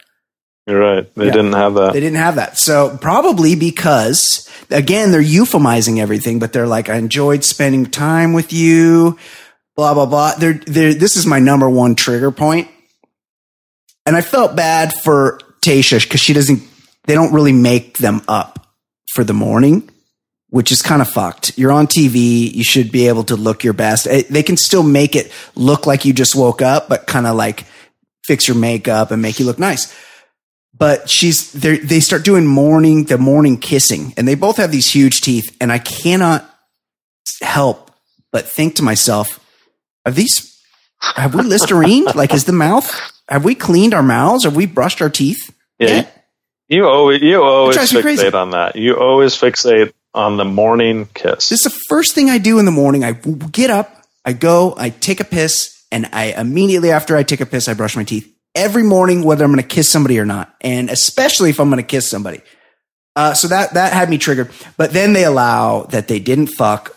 [0.68, 1.14] You're right.
[1.16, 1.32] They Yeah.
[1.32, 1.94] didn't have that.
[1.94, 2.58] They didn't have that.
[2.58, 8.52] So probably because again, they're euphemizing everything, but they're like, I enjoyed spending time with
[8.52, 9.18] you,
[9.76, 10.34] blah, blah, blah.
[10.36, 12.68] They're, they're, this is my number one trigger point.
[14.06, 16.62] And I felt bad for Tayshia because she doesn't,
[17.06, 18.68] they don't really make them up
[19.14, 19.90] for the morning,
[20.50, 21.58] which is kind of fucked.
[21.58, 22.54] You're on TV.
[22.54, 24.08] You should be able to look your best.
[24.08, 27.36] Eh, They can still make it look like you just woke up, but kind of
[27.36, 27.66] like
[28.26, 29.94] fix your makeup and make you look nice
[30.78, 34.90] but she's they they start doing morning the morning kissing and they both have these
[34.92, 36.44] huge teeth and i cannot
[37.42, 37.92] help
[38.32, 39.40] but think to myself
[40.06, 40.60] are these
[41.00, 42.90] have we listerine like is the mouth
[43.28, 46.28] have we cleaned our mouths have we brushed our teeth Yeah, yet?
[46.68, 48.02] You always you always crazy.
[48.02, 48.76] fixate on that.
[48.76, 51.50] You always fixate on the morning kiss.
[51.50, 53.04] This is the first thing I do in the morning.
[53.04, 57.42] I get up, I go, I take a piss, and I immediately after I take
[57.42, 60.26] a piss, I brush my teeth every morning, whether I'm going to kiss somebody or
[60.26, 62.42] not, and especially if I'm going to kiss somebody.
[63.16, 64.50] Uh, so that that had me triggered.
[64.78, 66.96] But then they allow that they didn't fuck.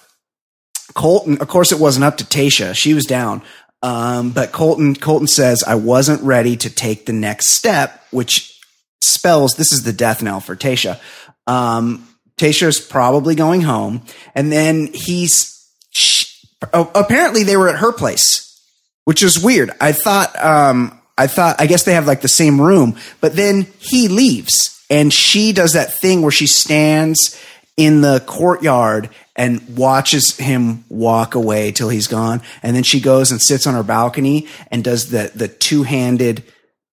[0.94, 2.74] Colton, of course, it wasn't up to Tayshia.
[2.74, 3.42] She was down.
[3.82, 8.58] Um, but Colton Colton says I wasn't ready to take the next step, which
[9.00, 11.00] spells this is the death knell for Tayshia.
[11.46, 14.02] Um, Tayshia's probably going home,
[14.34, 18.60] and then he's sh- oh, apparently they were at her place,
[19.04, 19.70] which is weird.
[19.80, 23.66] I thought um, I thought I guess they have like the same room, but then
[23.78, 27.40] he leaves, and she does that thing where she stands
[27.76, 33.30] in the courtyard and watches him walk away till he's gone, and then she goes
[33.30, 36.44] and sits on her balcony and does the the two handed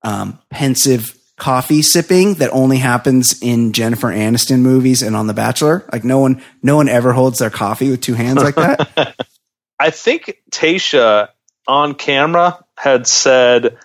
[0.03, 5.83] um, pensive coffee sipping that only happens in Jennifer Aniston movies and on The Bachelor.
[5.91, 9.15] Like no one, no one ever holds their coffee with two hands like that.
[9.79, 11.29] I think Tayshia
[11.67, 13.77] on camera had said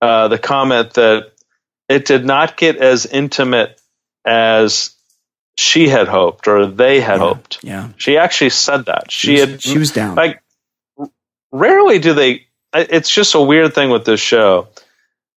[0.00, 1.32] uh, the comment that
[1.88, 3.80] it did not get as intimate
[4.24, 4.94] as
[5.56, 7.58] she had hoped or they had hoped.
[7.62, 9.10] yeah, She actually said that.
[9.10, 10.14] She, was, had she was down.
[10.16, 10.40] like
[11.52, 14.66] rarely do they it's just a weird thing with this show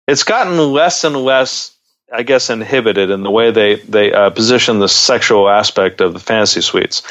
[0.08, 1.76] it's gotten less and less
[2.10, 6.18] i guess inhibited in the way they they uh, position the sexual aspect of the
[6.18, 7.02] fantasy suites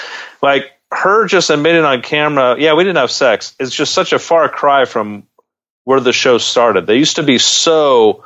[0.42, 4.18] like her just admitting on camera yeah we didn't have sex It's just such a
[4.20, 5.28] far cry from
[5.84, 8.25] where the show started they used to be so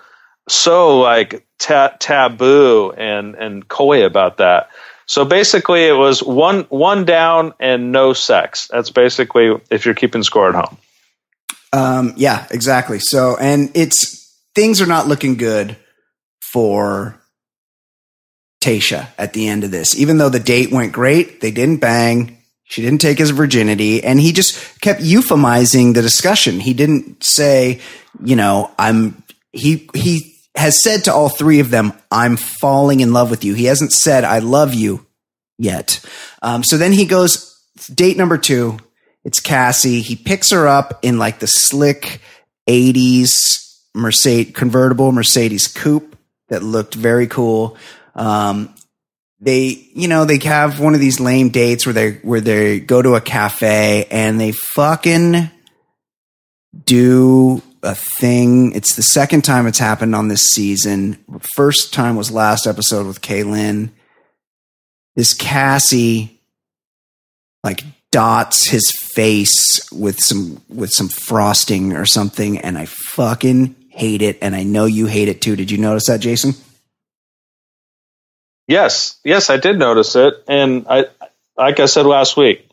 [0.49, 4.69] so like ta- taboo and and coy about that
[5.05, 10.23] so basically it was one one down and no sex that's basically if you're keeping
[10.23, 10.77] score at home
[11.71, 12.97] Um, yeah, exactly.
[12.97, 15.77] So, and it's things are not looking good
[16.41, 17.15] for
[18.59, 19.95] Tayshia at the end of this.
[19.95, 22.37] Even though the date went great, they didn't bang.
[22.63, 26.59] She didn't take his virginity, and he just kept euphemizing the discussion.
[26.59, 27.81] He didn't say,
[28.23, 29.21] you know, I'm.
[29.51, 33.53] He he has said to all three of them, "I'm falling in love with you."
[33.53, 35.05] He hasn't said, "I love you,"
[35.57, 35.99] yet.
[36.41, 37.55] Um, so then he goes
[37.93, 38.77] date number two.
[39.23, 40.01] It's Cassie.
[40.01, 42.21] He picks her up in like the slick
[42.67, 43.59] 80s
[43.93, 46.17] Mercedes convertible Mercedes coupe
[46.49, 47.77] that looked very cool.
[48.15, 48.73] Um,
[49.39, 53.01] they, you know, they have one of these lame dates where they, where they go
[53.01, 55.49] to a cafe and they fucking
[56.85, 58.73] do a thing.
[58.73, 61.17] It's the second time it's happened on this season.
[61.55, 63.91] First time was last episode with Caelynn.
[65.15, 66.41] This Cassie,
[67.63, 74.21] like dots his face with some with some frosting or something and I fucking hate
[74.21, 75.55] it and I know you hate it too.
[75.55, 76.53] Did you notice that, Jason?
[78.69, 81.05] yes yes i did notice it and i
[81.57, 82.68] like i said last week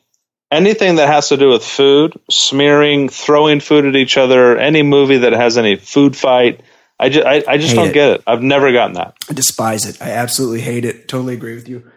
[0.56, 5.18] anything that has to do with food, smearing, throwing food at each other, any movie
[5.18, 6.62] that has any food fight,
[6.98, 7.94] I just I, I just Hate don't it.
[7.94, 8.22] get it.
[8.26, 9.16] I've never gotten that.
[9.28, 10.00] I despise it.
[10.00, 11.08] I absolutely hate it.
[11.08, 11.90] Totally agree with you.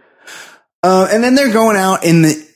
[0.83, 2.49] Uh, and then they're going out in the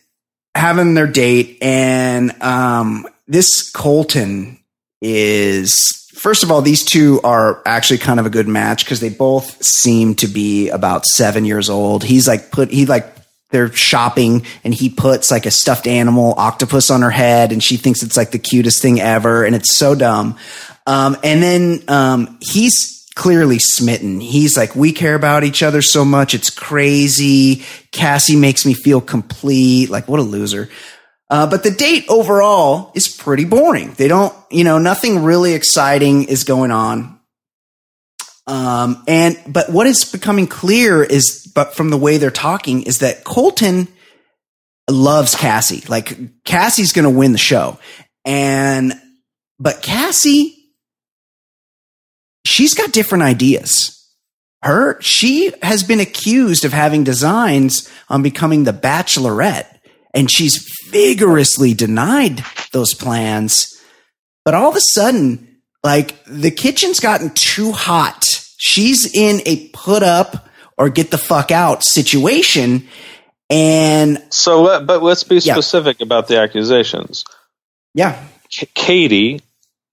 [0.56, 4.60] having their date, and um, this Colton
[5.02, 9.10] is first of all, these two are actually kind of a good match because they
[9.10, 12.04] both seem to be about seven years old.
[12.04, 13.13] He's like put he like
[13.54, 17.78] they're shopping and he puts like a stuffed animal octopus on her head and she
[17.78, 20.38] thinks it's like the cutest thing ever and it's so dumb.
[20.86, 24.20] Um, and then um, he's clearly smitten.
[24.20, 26.34] He's like, we care about each other so much.
[26.34, 27.64] It's crazy.
[27.92, 29.90] Cassie makes me feel complete.
[29.90, 30.70] Like, what a loser.
[31.30, 33.94] Uh, but the date overall is pretty boring.
[33.94, 37.13] They don't, you know, nothing really exciting is going on.
[38.46, 43.00] Um, and, but what is becoming clear is, but from the way they're talking is
[43.00, 43.88] that Colton
[44.90, 45.84] loves Cassie.
[45.88, 47.80] Like Cassie's going to win the show.
[48.26, 48.94] And,
[49.60, 50.56] but Cassie,
[52.46, 54.00] she's got different ideas.
[54.62, 59.68] Her, she has been accused of having designs on becoming the bachelorette
[60.14, 63.68] and she's vigorously denied those plans.
[64.46, 65.53] But all of a sudden,
[65.84, 68.26] like the kitchen's gotten too hot.
[68.58, 72.88] She's in a put up or get the fuck out situation.
[73.50, 75.54] And So, let, but let's be Yeah.
[75.54, 77.26] specific about the accusations.
[77.94, 78.18] yeah,
[78.74, 79.42] Katie,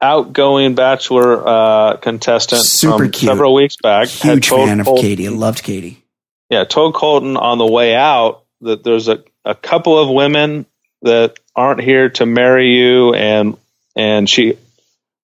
[0.01, 3.17] outgoing bachelor uh, contestant Super cute.
[3.29, 5.27] several weeks back, huge fan of Colton- Katie.
[5.27, 6.03] I loved Katie.
[6.49, 10.67] Yeah, told Colton on the way out that there's a, a couple of women
[11.03, 13.57] that aren't here to marry you, and
[13.97, 14.57] and she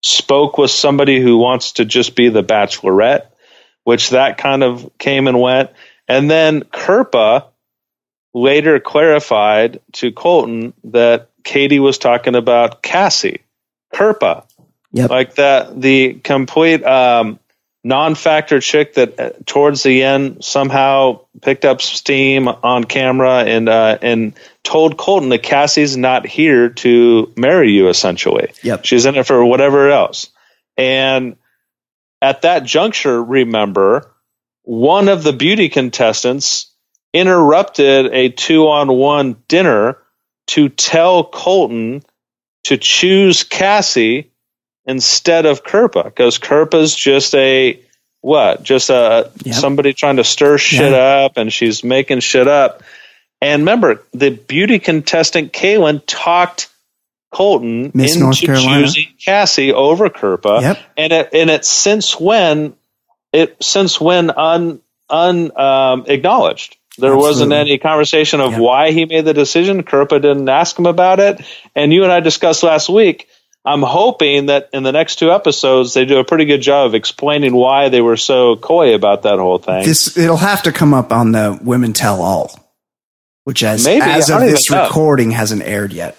[0.06, 3.26] spoke with somebody who wants to just be the bachelorette,
[3.84, 5.70] which that kind of came and went,
[6.08, 7.46] and then Kirpa
[8.32, 13.40] later clarified to Colton that Katie was talking about Cassie,
[13.92, 14.44] Kirpa,
[14.92, 15.10] Yep.
[15.10, 17.38] like that the complete um,
[17.86, 23.96] non-factor chick that uh, towards the end somehow picked up steam on camera and uh,
[24.02, 24.32] and
[24.64, 27.88] told Colton that Cassie's not here to marry you.
[27.88, 28.84] Essentially, Yep.
[28.84, 30.30] she's in it for whatever else.
[30.76, 31.36] And
[32.20, 34.10] at that juncture, remember
[34.62, 36.72] one of the beauty contestants
[37.14, 39.98] interrupted a two-on-one dinner
[40.48, 42.02] to tell Colton
[42.64, 44.32] to choose Cassie
[44.86, 47.80] instead of Kirpa because Kirpa's just a
[48.20, 48.62] what?
[48.62, 49.54] Just a Yep.
[49.54, 52.82] somebody trying to stir shit up and she's making shit up.
[53.40, 56.68] And remember, the beauty contestant Caelynn talked
[57.32, 60.62] Colton Miss into choosing Cassie over Kirpa.
[60.62, 60.78] Yep.
[60.96, 62.74] And it and it since when
[63.32, 66.76] it since when un un um, acknowledged.
[66.98, 68.60] There wasn't any conversation of Yep.
[68.60, 69.82] why he made the decision.
[69.82, 71.42] Kirpa didn't ask him about it.
[71.74, 73.28] And you and I discussed last week.
[73.66, 76.94] I'm hoping that in the next two episodes they do a pretty good job of
[76.94, 79.84] explaining why they were so coy about that whole thing.
[79.84, 82.50] This it'll have to come up on the Women Tell All,
[83.42, 84.84] which as Maybe, as of this even know.
[84.86, 86.16] recording hasn't aired yet.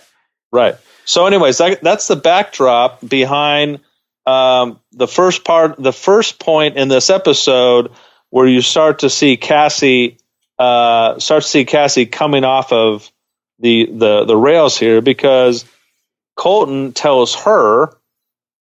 [0.51, 0.75] Right.
[1.05, 3.79] So, anyways, that, that's the backdrop behind
[4.25, 7.91] um, the first part, the first point in this episode,
[8.29, 10.17] where you start to see Cassie,
[10.59, 13.09] uh, start to see Cassie coming off of
[13.59, 15.63] the the the rails here because
[16.37, 17.89] Colton tells her,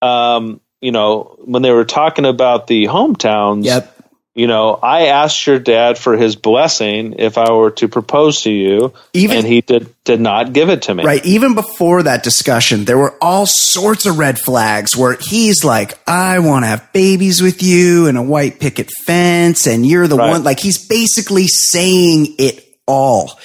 [0.01, 3.95] um, you know, when they were talking about the hometowns, Yep.
[4.33, 8.49] you know, I asked your dad for his blessing if I were to propose to
[8.51, 11.03] you, Even- and he did did not give it to me.
[11.03, 11.23] Right.
[11.25, 16.39] Even before that discussion, there were all sorts of red flags where he's like, I
[16.39, 20.31] want to have babies with you and a white picket fence, and you're the Right.
[20.31, 20.43] one.
[20.45, 23.37] Like he's basically saying it all.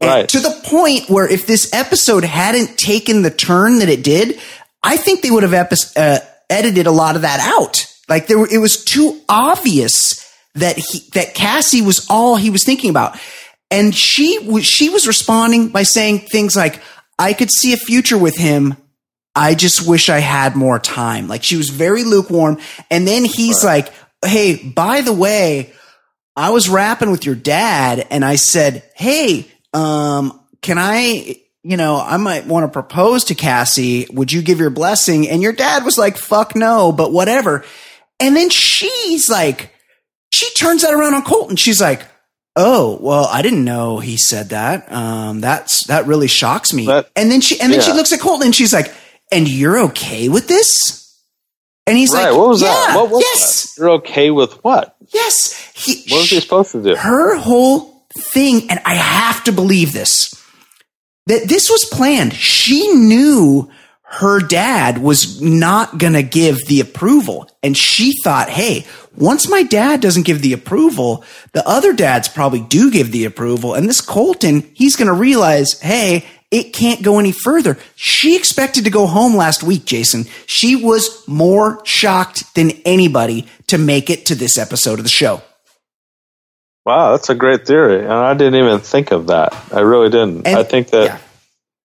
[0.00, 0.28] Right.
[0.28, 4.38] to the point where if this episode hadn't taken the turn that it did,
[4.82, 7.86] I think they would have epi- uh, edited a lot of that out.
[8.08, 12.64] Like there, were, it was too obvious that he, that Cassie was all he was
[12.64, 13.18] thinking about.
[13.70, 16.80] And she was, she was responding by saying things like,
[17.18, 18.76] I could see a future with him.
[19.34, 21.28] I just wish I had more time.
[21.28, 22.58] Like she was very lukewarm.
[22.90, 23.92] And then he's like,
[24.24, 25.72] Hey, by the way,
[26.34, 32.00] I was rapping with your dad and I said, Hey, um, can I, you know,
[32.00, 34.06] I might want to propose to Cassie.
[34.10, 35.28] Would you give your blessing?
[35.28, 37.64] And your dad was like, fuck no, but whatever.
[38.20, 39.72] And then she's like,
[40.30, 41.56] she turns that around on Colton.
[41.56, 42.02] She's like,
[42.54, 44.90] "Oh, well, I didn't know he said that.
[44.92, 48.20] Um, that's that really shocks me." That- and then she and then she looks at
[48.20, 48.92] Colton and she's like,
[49.32, 51.18] "And you're okay with this?"
[51.86, 52.28] And he's right.
[52.28, 52.96] like, what was "Yeah, that?
[52.96, 53.80] What was yes, that?
[53.80, 54.96] You're okay with what?
[55.14, 56.94] yes." He, What was he supposed to do?
[56.96, 57.97] her whole
[58.32, 60.34] thing, and I have to believe this.
[61.26, 62.32] that this was planned.
[62.32, 63.70] She knew
[64.10, 67.50] her dad was not going to give the approval.
[67.62, 72.60] And she thought, hey, once my dad doesn't give the approval, the other dads probably
[72.60, 73.74] do give the approval.
[73.74, 77.76] And this Colton, he's going to realize, hey, it can't go any further.
[77.96, 80.24] She expected to go home last week, Jason.
[80.46, 85.42] She was more shocked than anybody to make it to this episode of the show.
[86.88, 89.54] Wow, that's a great theory, and I didn't even think of that.
[89.70, 90.46] I really didn't.
[90.46, 91.18] And- I think that yeah.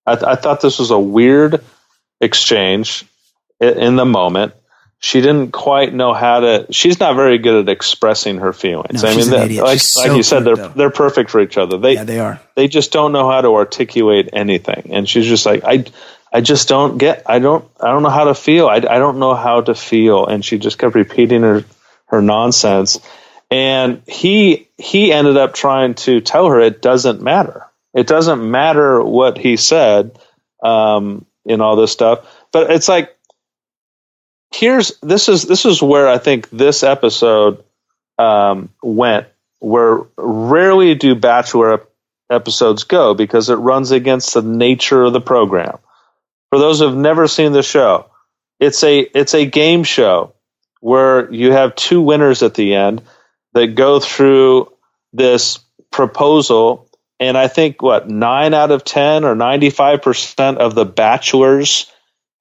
[0.06, 1.62] I, I thought this was a weird
[2.22, 3.04] exchange
[3.60, 4.54] in the moment.
[4.99, 6.68] She didn't quite know how to.
[6.72, 9.04] She's not very good at expressing her feelings.
[9.04, 10.70] No, I mean, an that- like, like so you said, they're though.
[10.70, 11.78] they're perfect for each other.
[11.78, 12.39] They Yeah, they are.
[12.56, 15.84] they just don't know how to articulate anything and she's just like i
[16.32, 19.20] i just don't get i don't i don't know how to feel i, I don't
[19.20, 21.66] know how to feel and she just kept repeating her
[22.08, 22.99] her nonsense
[23.54, 27.68] and he he ended up trying to tell her it doesn't matter.
[27.93, 30.18] It doesn't matter what he said
[30.64, 32.28] um in all this stuff.
[32.51, 33.16] But it's like
[34.51, 37.64] here's this is this is where i think this episode
[38.20, 39.28] um went
[39.60, 41.82] where rarely do bachelor
[42.32, 45.78] episodes go because it runs against the nature of the program.
[46.49, 48.08] For those who have never seen the show,
[48.60, 50.34] it's a it's a game show
[50.80, 53.04] where you have two winners at the end
[53.54, 54.72] that go through
[55.14, 55.60] this
[55.91, 56.89] proposal
[57.20, 61.89] and I think what 9 out of 10 or 95% of the bachelors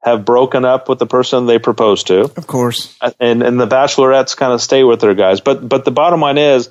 [0.02, 2.96] have broken up with the person they proposed to Of course.
[3.20, 5.40] and and the bachelorettes kind of stay with their guys.
[5.40, 6.70] But but the bottom line is,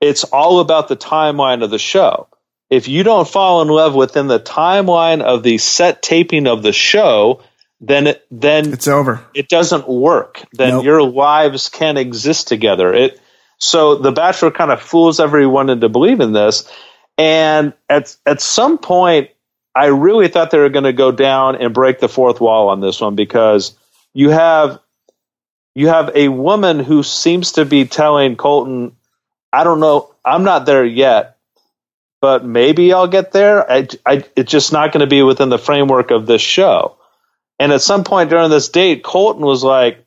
[0.00, 2.28] it's all about the timeline of the show.
[2.70, 6.72] If you don't fall in love within the timeline of the set taping of the
[6.72, 7.42] show,
[7.80, 9.24] then it, then It's over.
[9.34, 10.44] it doesn't work.
[10.52, 10.84] Then Nope.
[10.84, 12.92] your lives can't exist together.
[12.94, 13.18] It
[13.58, 16.70] so the Bachelor kind of fools everyone into believing this.
[17.16, 19.30] And at at some point,
[19.74, 22.80] I really thought they were going to go down and break the fourth wall on
[22.80, 23.76] this one because
[24.14, 24.80] you have
[25.74, 28.96] you have a woman who seems to be telling Colton,
[29.52, 31.36] "I don't know, I'm not there yet."
[32.20, 33.70] But maybe I'll get there.
[33.70, 36.96] I, I, it's just not going to be within the framework of this show.
[37.60, 40.04] And at some point during this date, Colton was like,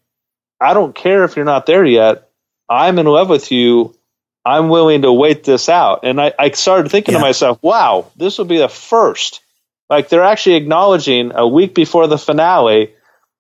[0.60, 2.30] I don't care if you're not there yet.
[2.72, 3.96] I'm in love with you.
[4.46, 6.00] I'm willing to wait this out.
[6.04, 7.20] And I, I started thinking Yeah.
[7.20, 9.42] to myself, wow, this will be the first.
[9.90, 12.94] Like they're actually acknowledging a week before the finale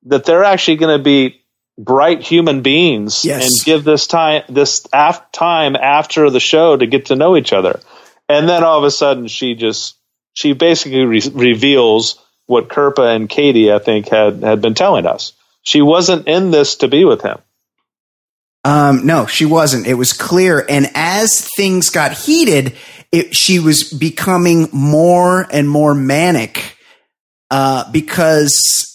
[0.03, 1.41] that they're actually going to be
[1.77, 3.43] bright human beings Yes.
[3.45, 7.53] and give this time this af- time after the show to get to know each
[7.53, 7.79] other.
[8.27, 9.95] And then all of a sudden, she just
[10.33, 15.33] she basically re- reveals what Kirpa and Katie, I think, had had been telling us.
[15.63, 17.39] She wasn't in this to be with him.
[18.63, 19.87] Um, no, she wasn't.
[19.87, 20.63] It was clear.
[20.69, 22.75] And as things got heated,
[23.11, 26.77] it, she was becoming more and more manic
[27.49, 28.87] uh, because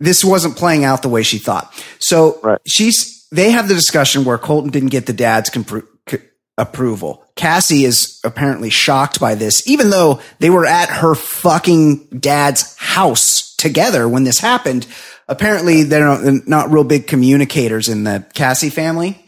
[0.00, 1.72] this wasn't playing out the way she thought.
[1.98, 2.58] So Right.
[2.66, 6.18] she's they have the discussion where Colton didn't get the dad's compr- c-
[6.58, 7.24] approval.
[7.36, 13.54] Cassie is apparently shocked by this, even though they were at her fucking dad's house
[13.56, 14.86] together when this happened.
[15.30, 19.24] Apparently, they're not, real big communicators in the Cassie family,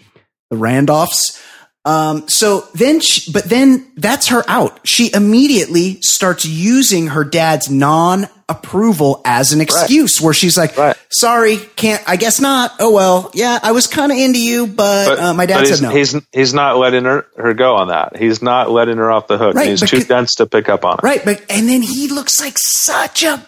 [0.50, 1.40] the Randolphs.
[1.84, 4.86] Um, so then, she, but then that's her out.
[4.86, 10.96] She immediately starts using her dad's non approval as an excuse where she's like, Right.
[11.10, 12.72] sorry, can't, I guess not.
[12.80, 15.82] Oh, well, yeah, I was kind of into you, but, uh, my dad but said
[15.82, 15.90] no.
[15.90, 18.16] He's he's not letting her, her go on that.
[18.16, 19.54] He's not letting her off the hook.
[19.54, 21.02] Right, he's too dense to pick up on it.
[21.02, 23.44] Right, but and then he looks like such a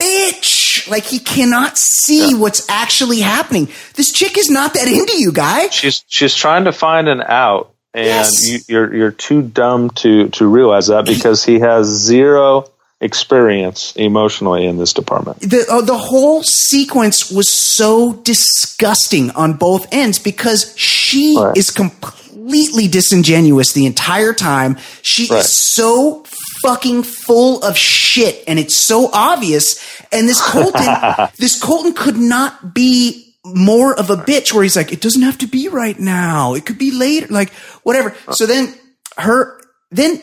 [0.00, 0.88] bitch.
[0.88, 3.68] Like he cannot see what's actually happening.
[3.94, 5.68] This chick is not that into you, guy.
[5.68, 8.46] She's she's trying to find an out, and Yes.
[8.46, 12.70] you, you're you're too dumb to to realize that because he has zero
[13.00, 15.40] experience emotionally in this department.
[15.40, 21.56] The uh, the whole sequence was so disgusting on both ends because she Right.
[21.56, 24.78] is completely disingenuous the entire time.
[25.02, 25.40] She Right.
[25.40, 26.24] is so
[26.62, 30.02] fucking full of shit and it's so obvious.
[30.12, 30.86] And this Colton
[31.38, 35.38] this Colton could not be more of a bitch where he's like it doesn't have
[35.38, 36.54] to be right now.
[36.54, 37.52] It could be later like
[37.82, 38.14] whatever.
[38.32, 38.74] So then
[39.16, 40.22] her then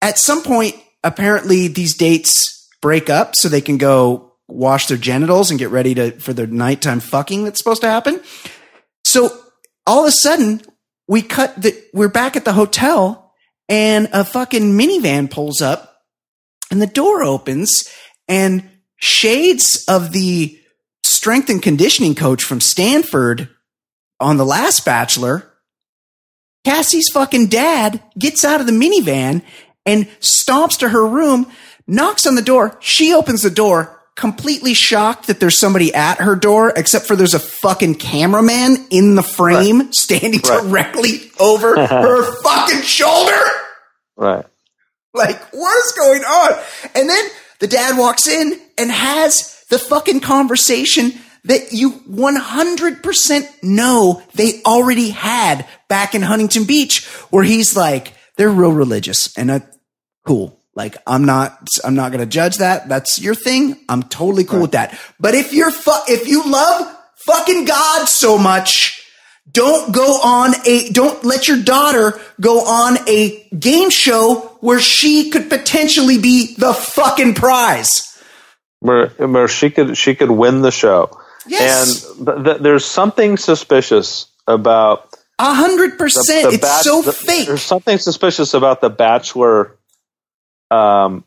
[0.00, 5.50] at some point apparently these dates break up so they can go wash their genitals
[5.50, 8.20] and get ready to for their nighttime fucking that's supposed to happen.
[9.04, 9.36] So
[9.86, 10.62] all of a sudden
[11.08, 13.21] we cut the we're back at the hotel
[13.72, 16.02] and a fucking minivan pulls up
[16.70, 17.88] and the door opens
[18.28, 20.58] and shades of the
[21.02, 23.48] strength and conditioning coach from Stanford
[24.20, 25.48] on the last bachelor
[26.64, 29.42] Cassie's fucking dad gets out of the minivan
[29.84, 31.50] and stomps to her room,
[31.88, 32.76] knocks on the door.
[32.80, 37.34] She opens the door, completely shocked that there's somebody at her door, except for there's
[37.34, 40.62] a fucking cameraman in the frame standing Right.
[40.62, 43.40] directly over her fucking shoulder.
[44.22, 44.46] Right.
[45.14, 46.62] Like, what is going on?
[46.94, 47.24] And then
[47.58, 51.12] the dad walks in and has the fucking conversation
[51.44, 58.48] that you 100% know they already had back in Huntington Beach, where he's like, they're
[58.48, 59.60] real religious and uh,
[60.26, 60.58] cool.
[60.74, 62.88] Like, I'm not, I'm not going to judge that.
[62.88, 63.76] That's your thing.
[63.88, 64.98] I'm totally cool with that.
[65.20, 66.96] But if you're, fu- if you love
[67.26, 69.01] fucking God so much,
[69.50, 75.30] don't go on a, don't let your daughter go on a game show where she
[75.30, 78.16] could potentially be the fucking prize.
[78.80, 81.10] where where she could she could win the show.
[81.46, 82.06] Yes.
[82.16, 86.54] And th- th- there's something suspicious about A hundred percent.
[86.54, 87.46] It's bach- so the- fake.
[87.48, 89.76] There's something suspicious about the Bachelor
[90.70, 91.24] um,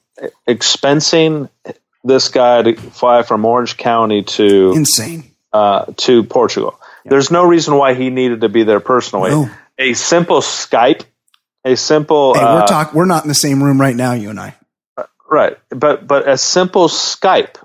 [0.47, 1.49] expensing
[2.03, 5.31] this guy to fly from Orange County to Insane.
[5.53, 6.79] uh, to Portugal.
[7.05, 9.31] There's no reason why he needed to be there personally.
[9.31, 9.49] No.
[9.77, 11.03] A simple Skype,
[11.63, 12.93] a simple Hey, uh, we're talk.
[12.93, 14.55] We're not in the same room right now, you and I.
[15.29, 17.57] Right, but but a simple Skype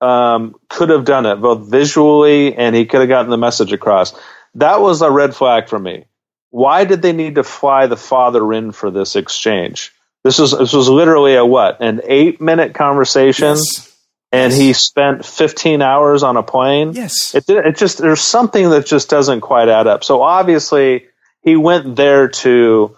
[0.00, 4.14] um, could have done it both visually, and he could have gotten the message across.
[4.54, 6.06] That was a red flag for me.
[6.50, 9.92] Why did they need to fly the father in for this exchange?
[10.24, 13.87] This was this was literally a what an eight minute conversation, Yes.
[14.32, 14.60] And Yes.
[14.60, 16.92] he spent fifteen hours on a plane.
[16.92, 17.34] Yes.
[17.34, 20.04] It it just there's something that just doesn't quite add up.
[20.04, 21.06] So obviously
[21.42, 22.96] he went there to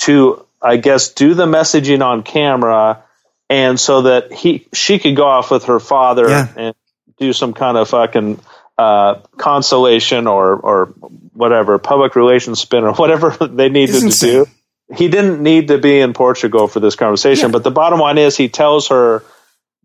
[0.00, 3.02] to I guess do the messaging on camera
[3.48, 6.48] and so that he she could go off with her father Yeah.
[6.56, 6.74] and
[7.18, 8.38] do some kind of fucking
[8.76, 10.86] uh, consolation or or
[11.32, 14.46] whatever public relations spin or whatever they needed It's to do.
[14.94, 17.52] He didn't need to be in Portugal for this conversation, Yeah.
[17.52, 19.22] but the bottom line is he tells her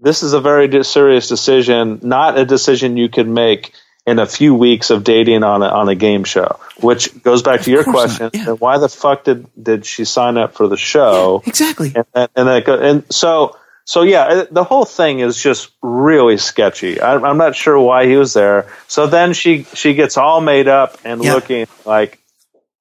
[0.03, 3.73] this is a very serious decision, not a decision you could make
[4.05, 6.59] in a few weeks of dating on a, on a game show.
[6.81, 8.45] Which goes back to your question: yeah.
[8.45, 11.41] then why the fuck did did she sign up for the show?
[11.47, 11.93] Exactly.
[11.95, 16.37] And that, and that go, and so so yeah, the whole thing is just really
[16.37, 16.99] sketchy.
[17.01, 18.67] I, I'm not sure why he was there.
[18.87, 21.35] So then she she gets all made up and Yeah.
[21.35, 22.19] looking like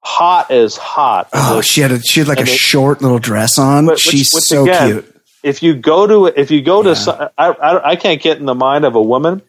[0.01, 1.29] hot as hot.
[1.33, 3.87] Oh, she had a she had like a it- short little dress on.
[3.87, 5.12] Which- She's which so again, cute.
[5.43, 6.95] If you go to if you go to Yeah.
[6.95, 9.43] some, I, I I can't get in the mind of a woman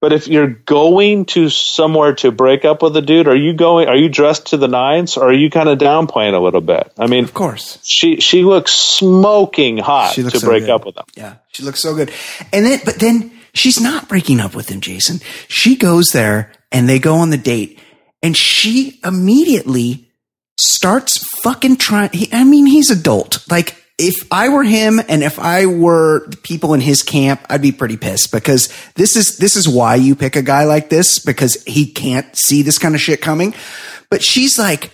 [0.00, 3.88] but if you're going to somewhere to break up with a dude are you going
[3.88, 6.90] are you dressed to the nines or are you kind of downplaying a little bit
[6.98, 7.78] i mean Of course.
[7.82, 10.70] she she looks smoking hot She looks to so break good.
[10.70, 12.10] up with him Yeah, she looks so good.
[12.52, 15.20] And then, but then she's not breaking up with him, Jason.
[15.48, 17.78] She goes there and they go on the date
[18.22, 20.08] and she immediately
[20.60, 22.10] starts fucking trying.
[22.12, 23.44] He, I mean, he's adult.
[23.50, 27.60] Like, if I were him and if I were the people in his camp, I'd
[27.60, 31.18] be pretty pissed because this is, this is why you pick a guy like this
[31.18, 33.54] because he can't see this kind of shit coming.
[34.10, 34.90] But she's like,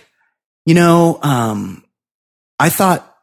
[0.65, 1.85] you know, um,
[2.59, 3.16] I thought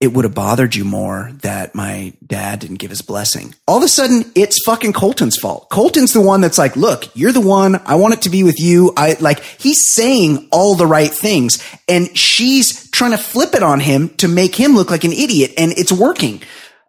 [0.00, 3.54] it would have bothered you more that my dad didn't give his blessing.
[3.66, 5.70] All of a sudden, it's fucking Colton's fault.
[5.70, 7.80] Colton's the one that's like, look, you're the one.
[7.86, 8.92] I want it to be with you.
[8.96, 13.80] I like, he's saying all the right things and she's trying to flip it on
[13.80, 16.42] him to make him look like an idiot and it's working.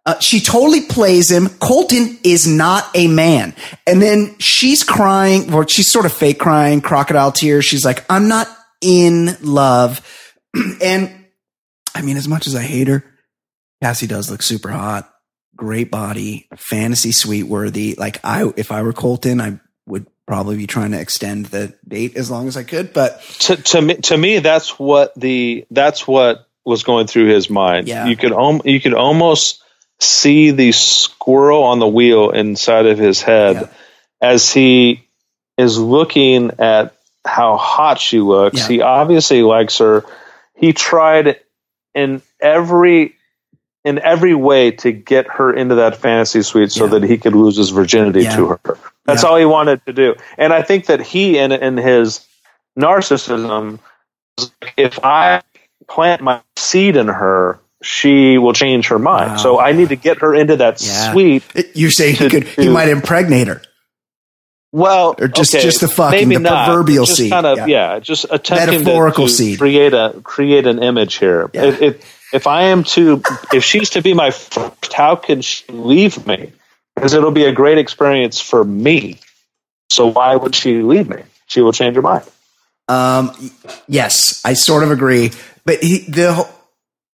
[0.04, 1.48] Uh, she totally plays him.
[1.48, 3.54] Colton is not a man.
[3.88, 7.64] And then she's crying, or she's sort of fake crying, crocodile tears.
[7.64, 8.46] She's like, I'm not
[8.80, 10.00] in love.
[10.80, 11.25] and
[11.96, 13.04] I mean, as much as I hate her,
[13.82, 15.12] Cassie does look super hot,
[15.54, 17.94] great body, fantasy suite worthy.
[17.96, 22.16] Like I, if I were Colton, I would probably be trying to extend the date
[22.16, 22.92] as long as I could.
[22.92, 27.48] But to, to me to me that's what the that's what was going through his
[27.48, 28.06] mind Yeah.
[28.06, 29.62] you could om- you could almost
[30.00, 33.68] see the squirrel on the wheel inside of his head Yeah.
[34.20, 35.06] as he
[35.56, 36.94] is looking at
[37.24, 38.68] how hot she looks Yeah.
[38.68, 40.04] he obviously likes her
[40.56, 41.38] he tried
[41.96, 43.14] in every
[43.84, 46.90] in every way to get her into that fantasy suite so Yeah.
[46.98, 48.36] that he could lose his virginity Yeah.
[48.36, 48.60] to her
[49.06, 49.28] that's Yeah.
[49.28, 52.24] all he wanted to do and i think that he in in his
[52.78, 53.78] narcissism
[54.76, 55.42] if i
[55.88, 59.36] plant my seed in her she will change her mind Wow.
[59.36, 61.44] so i need to get her into that suite
[61.74, 63.62] you're saying he To- could, he to- might impregnate her.
[64.72, 66.66] Well Or just- okay, just the fucking- maybe the not.
[66.66, 67.30] proverbial seed.
[67.30, 67.66] kind of Yeah.
[67.94, 69.58] yeah, just attempting Metaphorical to, to seed.
[69.58, 71.64] create a create an image here Yeah.
[71.64, 75.64] if, if if i am to if she's to be my first how can she
[75.70, 76.52] leave me
[76.94, 79.18] because it'll be a great experience for me
[79.90, 82.24] so why would she leave me she will change her mind
[82.88, 83.32] Um,
[83.88, 85.32] yes, I sort of agree,
[85.64, 86.46] but he the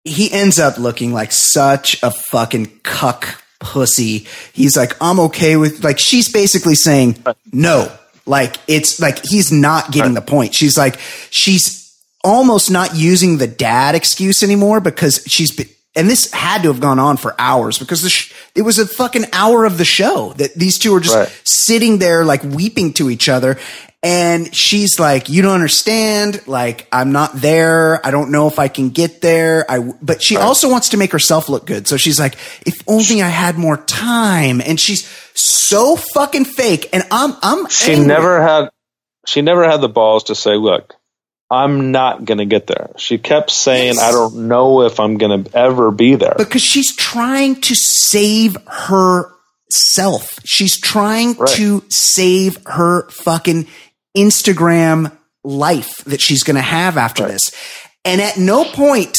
[0.05, 4.27] he ends up looking like such a fucking cuck pussy.
[4.53, 7.91] He's like, I'm okay with, like, she's basically saying, no.
[8.27, 10.55] Like, it's like, he's not getting the point.
[10.55, 10.99] She's like,
[11.31, 15.51] she's almost not using the dad excuse anymore because she's
[15.95, 18.86] and this had to have gone on for hours because the sh- it was a
[18.86, 21.40] fucking hour of the show that these two are just Right.
[21.45, 23.59] sitting there like weeping to each other.
[24.05, 26.45] And she's like, you don't understand.
[26.49, 28.05] Like, I'm not there.
[28.05, 29.64] I don't know if I can get there.
[29.70, 31.86] I, w- but she also wants to make herself look good.
[31.86, 32.34] So she's like,
[32.66, 34.61] if only I had more time.
[34.61, 36.88] And she's so fucking fake.
[36.93, 38.07] And I'm, I'm, She angry.
[38.09, 38.70] never had
[39.24, 40.95] she never had the balls to say, "Look,
[41.53, 44.03] I'm not going to get there." She kept saying, Yes.
[44.03, 48.57] "I don't know if I'm going to ever be there." because she's trying to save
[48.67, 50.39] herself.
[50.45, 51.49] She's trying Right.
[51.57, 53.67] to save her fucking
[54.17, 55.13] Instagram
[55.45, 57.33] life that she's going to have after Right.
[57.33, 57.51] this.
[58.05, 59.17] And at no point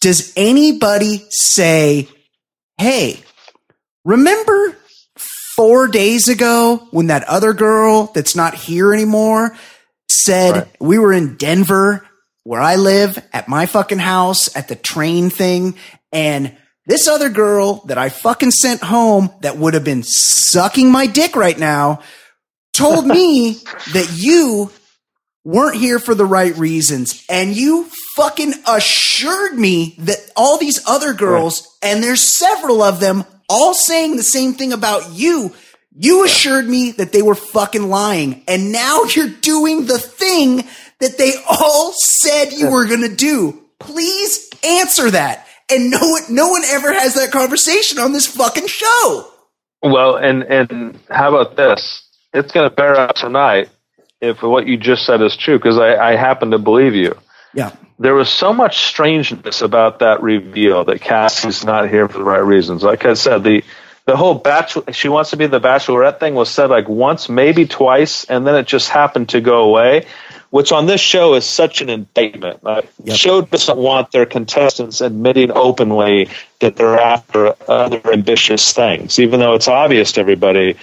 [0.00, 2.08] does anybody say,
[2.78, 3.20] Hey,
[4.04, 4.76] remember
[5.56, 9.54] four days ago when that other girl that's not here anymore
[10.10, 10.76] said Right.
[10.80, 12.06] we were in Denver
[12.44, 15.76] where I live at my fucking house at the train thing
[16.12, 16.56] and
[16.86, 21.36] this other girl that I fucking sent home that would have been sucking my dick
[21.36, 22.00] right now
[22.72, 23.52] told me
[23.92, 24.70] that you
[25.44, 31.12] weren't here for the right reasons and you fucking assured me that all these other
[31.14, 35.52] girls and there's several of them all saying the same thing about you
[35.96, 40.64] you assured me that they were fucking lying and now you're doing the thing
[41.00, 46.22] that they all said you were going to do please answer that and no one
[46.28, 49.26] no one ever has that conversation on this fucking show
[49.82, 52.02] Well, and and how about this?
[52.34, 53.70] It's going to bear out tonight
[54.20, 57.14] if what you just said is true because I, I happen to believe you.
[57.54, 62.24] yeah There was so much strangeness about that reveal that Cassie's not here for the
[62.24, 62.82] right reasons.
[62.82, 63.62] Like I said, the
[64.10, 67.64] the whole bachelor she wants to be the bachelorette thing was said like once, maybe
[67.64, 70.04] twice, and then it just happened to go away.
[70.50, 72.64] Which on this show is such an indictment.
[72.64, 73.16] Like, The Yep.
[73.16, 79.54] show doesn't want their contestants admitting openly that they're after other ambitious things, even though
[79.54, 80.74] it's obvious to everybody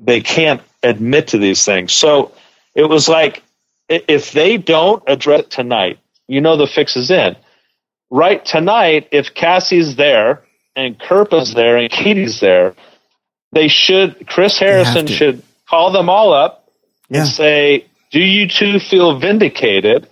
[0.00, 1.92] they can't admit to these things.
[1.92, 2.32] So
[2.74, 3.44] it was like
[3.88, 7.36] if they don't address it tonight, you know the fix is in.
[8.10, 10.42] Right tonight, if Cassie's there
[10.76, 12.74] and Kirpa's there and Katie's there,
[13.52, 16.68] they should Chris Harrison should call them all up
[17.08, 20.08] yeah and say, Do you two feel vindicated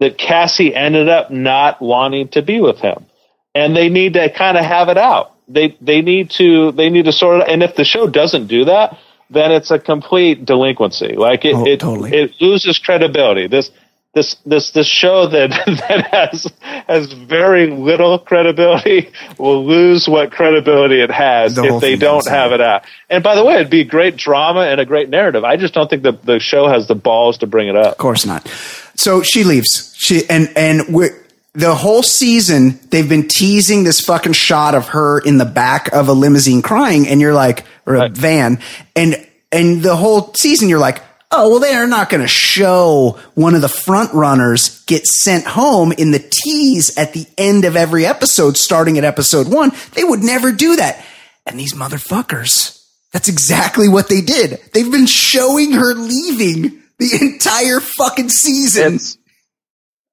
[0.00, 3.06] that Cassie ended up not wanting to be with him?
[3.54, 5.32] And they need to kind of have it out.
[5.48, 8.66] They they need to they need to sort it and if the show doesn't do
[8.66, 8.98] that,
[9.30, 11.14] then it's a complete delinquency.
[11.16, 12.12] Like it Oh, it, totally.
[12.12, 13.46] it loses credibility.
[13.48, 13.70] This
[14.16, 15.50] this this this show that
[15.88, 16.50] that has
[16.88, 22.52] has very little credibility will lose what credibility it has The if they don't have
[22.52, 22.84] it out.
[23.10, 25.44] And by the way, it'd be great drama and a great narrative.
[25.44, 27.92] I just don't think the the show has the balls to bring it up.
[27.92, 28.48] Of course not.
[28.94, 29.94] So she leaves.
[29.98, 31.10] She and and we
[31.52, 36.08] the whole season they've been teasing this fucking shot of her in the back of
[36.08, 38.12] a limousine crying, and you're like, or a Right.
[38.12, 38.60] van,
[38.96, 41.02] and and the whole season you're like,
[41.36, 45.92] oh well, they're not going to show one of the front runners get sent home
[45.92, 49.70] in the tease at the end of every episode, starting at episode one.
[49.94, 51.04] They would never do that,
[51.46, 52.72] and these motherfuckers.
[53.12, 54.60] That's exactly what they did.
[54.74, 58.94] They've been showing her leaving the entire fucking season.
[58.96, 59.16] It's,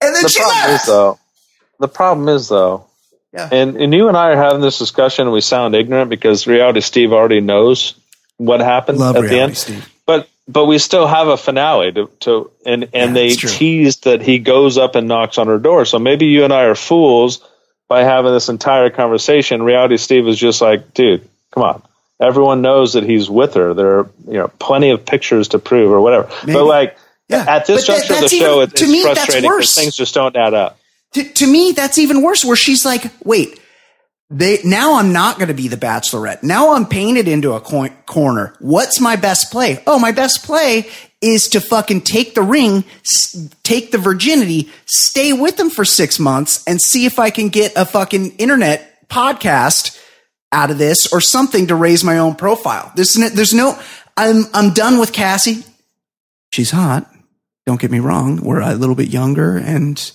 [0.01, 0.83] and then the she problem left.
[0.83, 1.19] is though.
[1.79, 2.85] The problem is though,
[3.33, 3.49] Yeah.
[3.51, 6.81] and and you and I are having this discussion, and we sound ignorant because reality
[6.81, 7.95] Steve already knows
[8.37, 9.57] what happened Love at the end.
[9.57, 9.89] Steve.
[10.47, 14.39] But we still have a finale to, to and and Yeah, they teased that he
[14.39, 15.85] goes up and knocks on her door.
[15.85, 17.47] So maybe you and I are fools
[17.87, 19.63] by having this entire conversation.
[19.63, 21.81] Reality Steve is just like, dude, come on.
[22.21, 23.73] Everyone knows that he's with her.
[23.73, 26.29] There are you know plenty of pictures to prove or whatever.
[26.45, 26.53] Maybe.
[26.59, 26.97] But like
[27.29, 27.45] Yeah.
[27.47, 29.75] at this But that- juncture of the show, even- it, to it's me, frustrating because
[29.75, 30.77] things just don't add up.
[31.13, 32.43] To, to me, that's even worse.
[32.43, 33.59] Where she's like, "Wait,
[34.29, 36.43] they now I'm not going to be the Bachelorette.
[36.43, 38.55] Now I'm painted into a coin, corner.
[38.59, 39.81] What's my best play?
[39.85, 40.87] Oh, my best play
[41.21, 46.19] is to fucking take the ring, s- take the virginity, stay with them for six
[46.19, 49.99] months, and see if I can get a fucking internet podcast
[50.51, 52.91] out of this or something to raise my own profile.
[52.95, 53.79] There's no, there's no.
[54.17, 55.63] I'm I'm done with Cassie.
[56.51, 57.09] She's hot.
[57.65, 58.41] Don't get me wrong.
[58.41, 60.11] We're a little bit younger and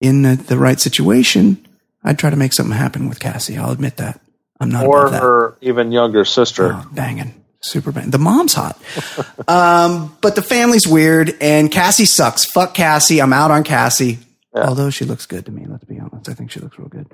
[0.00, 1.66] in the, the right situation,
[2.04, 3.56] I'd try to make something happen with Cassie.
[3.56, 4.20] I'll admit that.
[4.60, 5.22] I'm not Or that.
[5.22, 6.72] her even younger sister.
[6.74, 7.34] Oh, banging.
[7.60, 8.10] Super bang.
[8.10, 8.76] The mom's hot.
[9.48, 12.44] um, but the family's weird and Cassie sucks.
[12.44, 13.20] Fuck Cassie.
[13.20, 14.18] I'm out on Cassie.
[14.54, 16.28] Although she looks good to me, let's be honest.
[16.28, 17.06] I think she looks real good.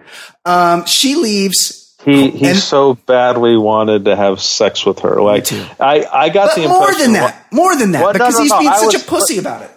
[0.44, 5.20] Um, she leaves He he And- so badly wanted to have sex with her.
[5.22, 5.46] Like.
[5.80, 8.34] I I got But the impression more than that, more than that, Well, no, because
[8.36, 9.70] no, he's no, being I such was- a pussy about it.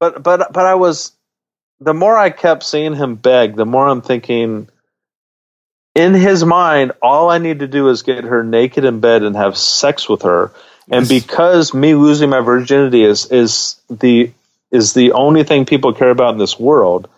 [0.00, 1.12] but but but I was
[1.80, 4.68] the more I kept seeing him beg, the more I'm thinking
[5.94, 9.34] in his mind, all I need to do is get her naked in bed and
[9.36, 10.52] have sex with her.
[10.90, 14.32] And because me losing my virginity is is the
[14.70, 17.08] is the only thing people care about in this world,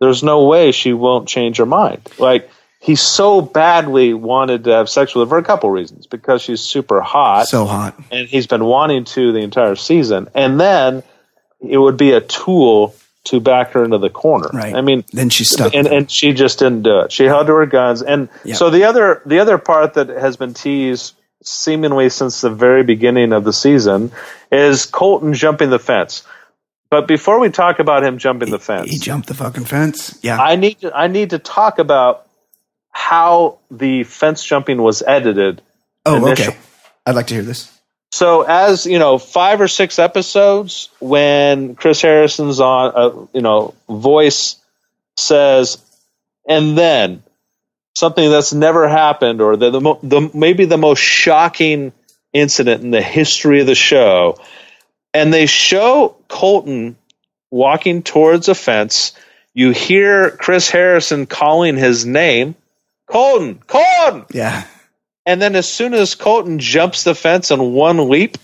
[0.00, 2.02] there's no way she won't change her mind.
[2.18, 2.50] Like
[2.80, 6.06] he so badly wanted to have sex with her for a couple reasons.
[6.06, 7.98] Because she's super hot So hot.
[8.10, 10.28] and he's been wanting to the entire season.
[10.34, 11.02] And then
[11.60, 12.94] it would be a tool
[13.24, 14.48] to back her into the corner.
[14.52, 14.74] Right.
[14.74, 15.74] I mean, Then she stuck.
[15.74, 17.12] and and she just didn't do it.
[17.12, 18.02] She held to her guns.
[18.02, 18.54] And Yeah.
[18.56, 21.14] so the other the other part that has been teased
[21.44, 24.12] seemingly since the very beginning of the season
[24.50, 26.24] is Colton jumping the fence.
[26.90, 30.18] But before we talk about him jumping the fence, he jumped the fucking fence.
[30.22, 30.40] Yeah.
[30.40, 32.26] I need to I need to talk about
[32.90, 35.62] how the fence jumping was edited
[36.04, 36.58] oh, initial- okay.
[37.06, 37.70] I'd like to hear this.
[38.12, 43.74] So as you know, five or six episodes when Chris Harrison's on, uh, you know,
[43.88, 44.56] voice
[45.16, 45.78] says,
[46.46, 47.22] and then
[47.96, 51.92] something that's never happened, or the, the, the maybe the most shocking
[52.34, 54.38] incident in the history of the show,
[55.14, 56.96] and they show Colton
[57.50, 59.12] walking towards a fence.
[59.54, 62.56] You hear Chris Harrison calling his name,
[63.06, 64.26] Colton, Colton.
[64.32, 64.64] Yeah.
[65.24, 68.38] And then as soon as Colton jumps the fence in one leap,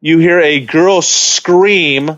[0.00, 2.16] you hear a girl scream,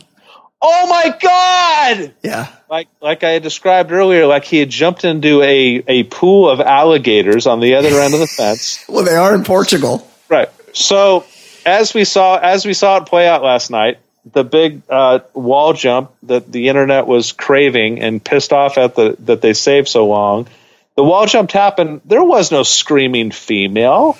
[0.62, 2.48] "Oh my god!" Yeah.
[2.70, 7.46] Like like I described earlier, like he had jumped into a, a pool of alligators
[7.46, 8.84] on the other end of the fence.
[8.88, 10.06] Well, they are in Portugal.
[10.28, 10.48] Right.
[10.72, 11.24] So
[11.64, 13.98] as we saw as we saw it play out last night,
[14.32, 19.16] the big uh, wall jump that the internet was craving and pissed off at the
[19.20, 20.48] that they saved so long.
[20.96, 22.00] The wall jump happened.
[22.06, 24.16] There was no screaming female.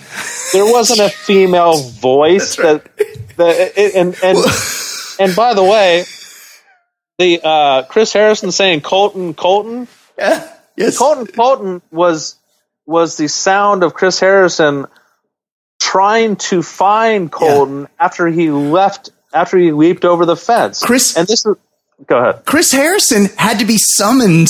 [0.52, 2.84] There wasn't a female voice that
[3.36, 4.38] that it, and and
[5.20, 6.04] and by the way,
[7.18, 10.52] the uh, Chris Harrison saying Colton Colton Yeah.
[10.76, 10.98] Yes.
[10.98, 12.36] Colton Colton was
[12.84, 14.86] was the sound of Chris Harrison
[15.80, 20.82] trying to find Colton after he left after he leaped over the fence.
[20.84, 21.56] Chris- and this is
[22.07, 22.44] go ahead.
[22.44, 24.49] Chris Harrison had to be summoned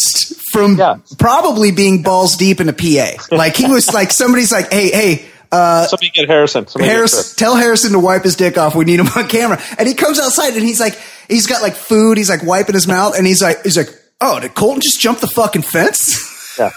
[0.53, 0.97] from Yeah.
[1.19, 3.13] probably being balls deep in a PA.
[3.31, 6.67] Like he was like somebody's like, hey, hey, uh, Somebody get Harrison.
[6.67, 7.35] Somebody get Harris, Chris.
[7.37, 8.75] tell Harrison to wipe his dick off.
[8.75, 9.61] We need him on camera.
[9.79, 12.19] And he comes outside and he's like, he's got like food.
[12.19, 13.89] He's like wiping his mouth and he's like, he's like,
[14.21, 16.57] oh, did Colton just jump the fucking fence?
[16.59, 16.71] Yeah.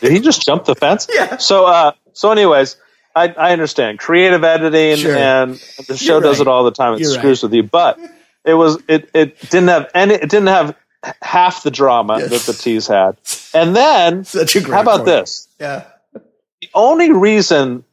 [0.00, 1.06] Did he just jump the fence?
[1.12, 1.36] Yeah.
[1.36, 2.76] So uh so anyways,
[3.14, 5.14] I, I understand creative editing Sure.
[5.16, 5.54] and
[5.86, 6.42] the show does right.
[6.46, 6.94] it all the time.
[6.94, 7.98] It You're screws with you, but
[8.44, 10.76] it was it it didn't have any it didn't have
[11.22, 12.30] half the drama Yes.
[12.30, 13.16] that the tease had.
[13.54, 15.06] And then Such a great how about point.
[15.06, 15.48] this?
[15.60, 15.84] Yeah.
[16.12, 17.84] The only reason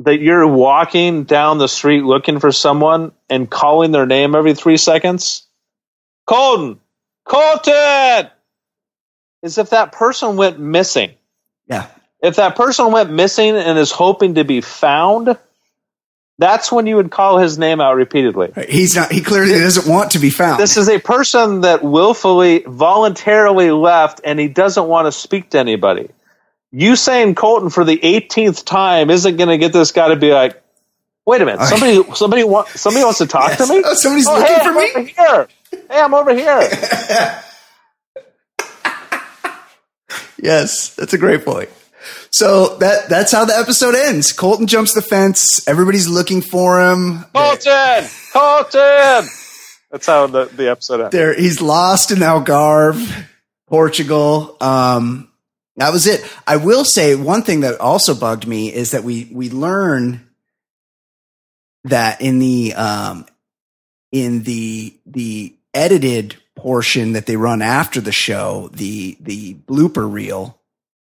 [0.00, 4.78] that you're walking down the street looking for someone and calling their name every three
[4.78, 5.46] seconds,
[6.26, 6.80] Colton,
[7.26, 8.30] Colton,
[9.42, 11.12] is if that person went missing.
[11.66, 11.86] Yeah.
[12.22, 15.36] If that person went missing and is hoping to be found,
[16.40, 18.50] that's when you would call his name out repeatedly.
[18.68, 20.58] He's not, he clearly doesn't want to be found.
[20.60, 25.58] This is a person that willfully, voluntarily left and he doesn't want to speak to
[25.58, 26.08] anybody.
[26.72, 30.32] You saying Colton for the 18th time isn't going to get this guy to be
[30.32, 30.60] like,
[31.26, 33.82] wait a minute, somebody, somebody, want, somebody wants to talk to me?
[33.84, 34.90] Oh, somebody's Oh, looking hey, for I'm me?
[34.90, 35.48] over here.
[35.90, 37.42] Hey, I'm over here.
[40.42, 41.68] Yes, that's a great point.
[42.32, 44.32] So that that's how the episode ends.
[44.32, 45.66] Colton jumps the fence.
[45.66, 47.24] Everybody's looking for him.
[47.34, 49.28] Colton, Colton.
[49.90, 51.12] That's how the, the episode ends.
[51.12, 53.26] There, he's lost in Algarve,
[53.66, 54.56] Portugal.
[54.60, 55.28] Um,
[55.76, 56.22] that was it.
[56.46, 60.28] I will say one thing that also bugged me is that we we learn
[61.84, 63.26] that in the um,
[64.12, 70.60] in the the edited portion that they run after the show, the the blooper reel,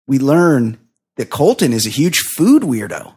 [0.07, 0.77] we learn
[1.17, 3.15] that Colton is a huge food weirdo.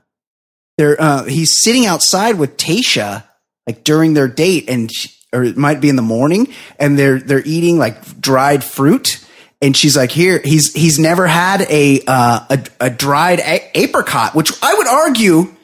[0.77, 3.25] There, uh, he's sitting outside with Tayshia
[3.67, 7.19] like during their date, and she, or it might be in the morning, and they're
[7.19, 9.25] they're eating like dried fruit.
[9.61, 14.35] And she's like, "Here, he's he's never had a uh, a, a dried a- apricot,
[14.35, 15.55] which I would argue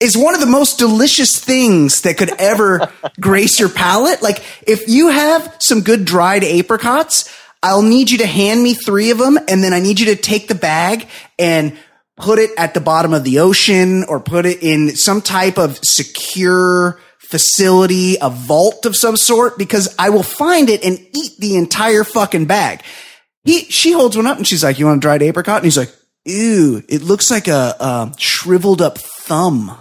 [0.00, 4.22] is one of the most delicious things that could ever grace your palate.
[4.22, 7.32] Like, if you have some good dried apricots,
[7.62, 10.16] I'll need you to hand me three of them, and then I need you to
[10.16, 11.76] take the bag and
[12.16, 15.78] put it at the bottom of the ocean or put it in some type of
[15.84, 21.56] secure facility, a vault of some sort, because I will find it and eat the
[21.56, 22.82] entire fucking bag.
[23.44, 25.56] He, she holds one up and she's like, you want a dried apricot?
[25.56, 25.94] And he's like,
[26.24, 29.76] ew, it looks like a, a shriveled up thumb.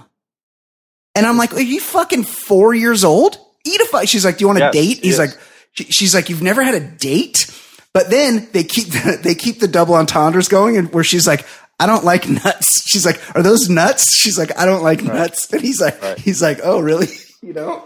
[1.16, 3.38] And I'm like, are you fucking four years old?
[3.66, 4.08] Eat a fuck.
[4.08, 5.00] She's like, do you want a Yes, date?
[5.04, 5.20] He's yes.
[5.20, 5.40] like,
[5.74, 7.52] she's like, you've never had a date?
[7.98, 11.48] But then they keep the, they keep the double entendres going, and where she's like,
[11.80, 12.84] I don't like nuts.
[12.88, 14.16] She's like, are those nuts?
[14.16, 15.48] She's like, I don't like nuts.
[15.52, 16.20] And he's like, Right.
[16.20, 17.08] he's like, oh really?
[17.42, 17.84] You know.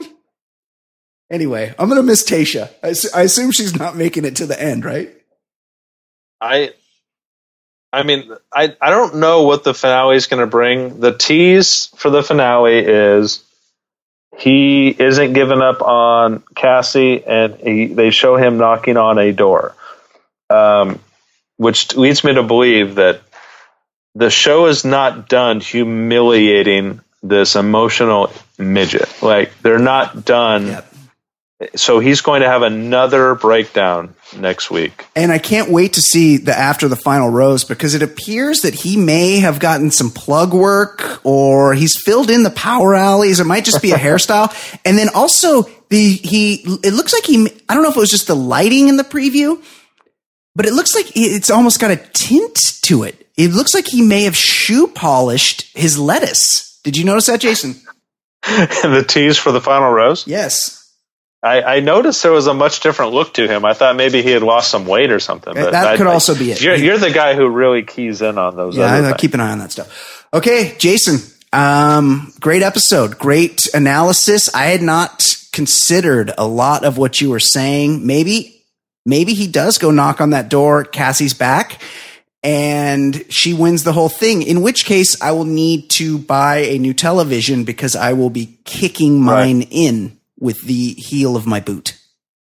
[1.29, 2.69] Anyway, I'm gonna miss Tayshia.
[2.83, 5.13] I, assu- I assume she's not making it to the end, right?
[6.41, 6.73] I
[7.93, 10.99] I mean, I, I don't know what the finale is going to bring.
[10.99, 13.43] The tease for the finale is
[14.37, 19.75] he isn't giving up on Cassie, and he, they show him knocking on a door,
[20.51, 20.99] um,
[21.57, 23.21] which leads me to believe that
[24.15, 29.21] the show is not done humiliating this emotional midget.
[29.21, 30.67] Like they're not done.
[30.67, 30.87] Yep.
[31.75, 35.05] So he's going to have another breakdown next week.
[35.15, 38.73] And I can't wait to see the after the final rose because it appears that
[38.73, 43.39] he may have gotten some plug work or he's filled in the power alleys.
[43.39, 44.51] It might just be a hairstyle.
[44.83, 48.09] And then also the he it looks like he I don't know if it was
[48.09, 49.63] just the lighting in the preview,
[50.55, 53.27] but it looks like it's almost got a tint to it.
[53.37, 56.79] It looks like he may have shoe polished his lettuce.
[56.83, 57.75] Did you notice that, Jason?
[58.43, 60.25] the tease for the final rose.
[60.27, 60.77] Yes.
[61.43, 63.65] I, I noticed there was a much different look to him.
[63.65, 65.53] I thought maybe he had lost some weight or something.
[65.55, 66.61] But That I- could I- also be it.
[66.61, 68.77] You're, you're the guy who really keys in on those.
[68.77, 70.27] Yeah, I keep an eye on that stuff.
[70.33, 71.19] Okay, Jason.
[71.53, 74.53] Um, great episode, great analysis.
[74.53, 78.05] I had not considered a lot of what you were saying.
[78.05, 78.60] Maybe,
[79.05, 80.83] maybe he does go knock on that door.
[80.83, 81.81] Cassie's back,
[82.43, 84.41] and she wins the whole thing.
[84.41, 88.57] In which case, I will need to buy a new television because I will be
[88.65, 91.97] kicking mine in with the heel of my boot.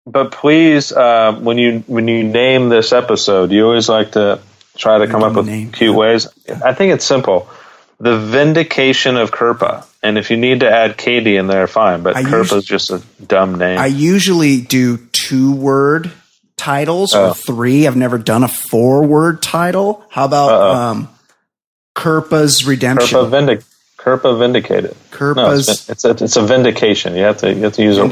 [0.06, 4.40] But please, uh, when you when you name this episode, you always like to
[4.76, 5.70] try to come up with Name.
[5.70, 6.26] cute ways.
[6.64, 7.48] I think it's simple.
[7.98, 12.02] The vindication of Kirpa, and if you need to add Katie in there, fine.
[12.02, 13.78] But I Kirpa's us- just a dumb name.
[13.78, 16.10] I usually do two word
[16.60, 17.30] titles Oh.
[17.30, 17.86] or three.
[17.86, 20.04] I've never done a four word title.
[20.10, 20.74] How about Uh-oh.
[20.74, 21.08] um,
[21.96, 23.18] Kirpa's Redemption?
[23.18, 23.62] Kirpa vindic
[23.98, 24.90] Kirpa vindicated.
[24.92, 27.14] No, Kirpa's it's, it's a it's a vindication.
[27.14, 28.08] You have to you have to use on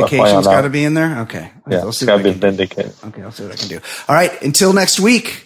[0.56, 1.20] got to be in there.
[1.20, 2.46] Okay, yeah, I'll it's see got to be can do.
[2.46, 2.92] vindicated.
[3.06, 3.80] Okay, I'll see what I can do.
[4.08, 5.44] All right, until next week.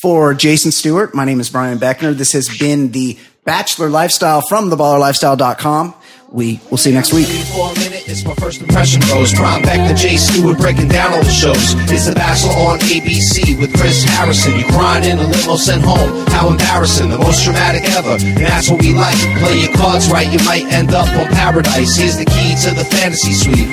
[0.00, 2.12] For Jason Stewart, my name is Brian Beckner.
[2.12, 5.94] This has been the Bachelor Lifestyle from theballerlifestyle.com.
[6.32, 7.28] We will see you next week.
[7.28, 9.34] It's my first impression goes.
[9.34, 11.76] Prime back to Jay Stewart breaking down all the shows.
[11.92, 12.16] It's The
[12.56, 14.56] on ABC with Chris Harrison.
[14.56, 16.24] You crying in a limo sent home.
[16.32, 18.16] How embarrassing, the most dramatic ever.
[18.16, 19.16] And that's what we like.
[19.44, 22.00] Play your cards right, you might end up on paradise.
[22.00, 23.68] Here's the key to the fantasy suite.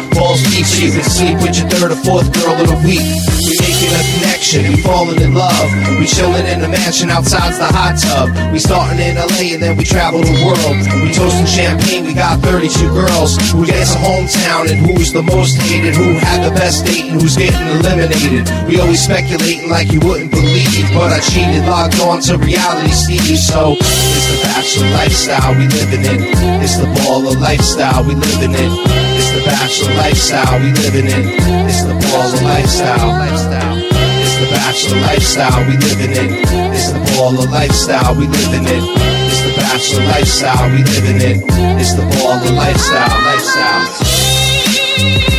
[0.52, 3.00] Deep so you can sleep with your third or fourth girl the week.
[3.40, 5.72] We making a connection and falling in love.
[5.96, 8.28] We chilling in a mansion the hot tub.
[8.52, 10.76] We starting in LA and then we travel the world.
[11.00, 13.38] We toasting champagne, we got 32 girls.
[13.54, 15.94] Who gets hometown and who's the most hated?
[15.94, 18.50] Who had the best date and who's getting eliminated?
[18.66, 20.90] We always speculating like you wouldn't believe.
[20.98, 23.38] But I cheated, logged on to reality Steve.
[23.38, 26.20] So it's the bachelor lifestyle we living in.
[26.66, 28.72] It's the baller lifestyle we living in.
[29.14, 31.24] It's the bachelor lifestyle we living in.
[31.70, 33.14] It's the baller lifestyle.
[33.14, 33.78] lifestyle.
[33.78, 36.30] The bachelor lifestyle we living in.
[36.74, 39.19] It's the baller lifestyle we living in.
[39.50, 41.42] The bachelor lifestyle we living in.
[41.80, 43.10] It's the baller lifestyle.
[43.26, 45.39] Lifestyle.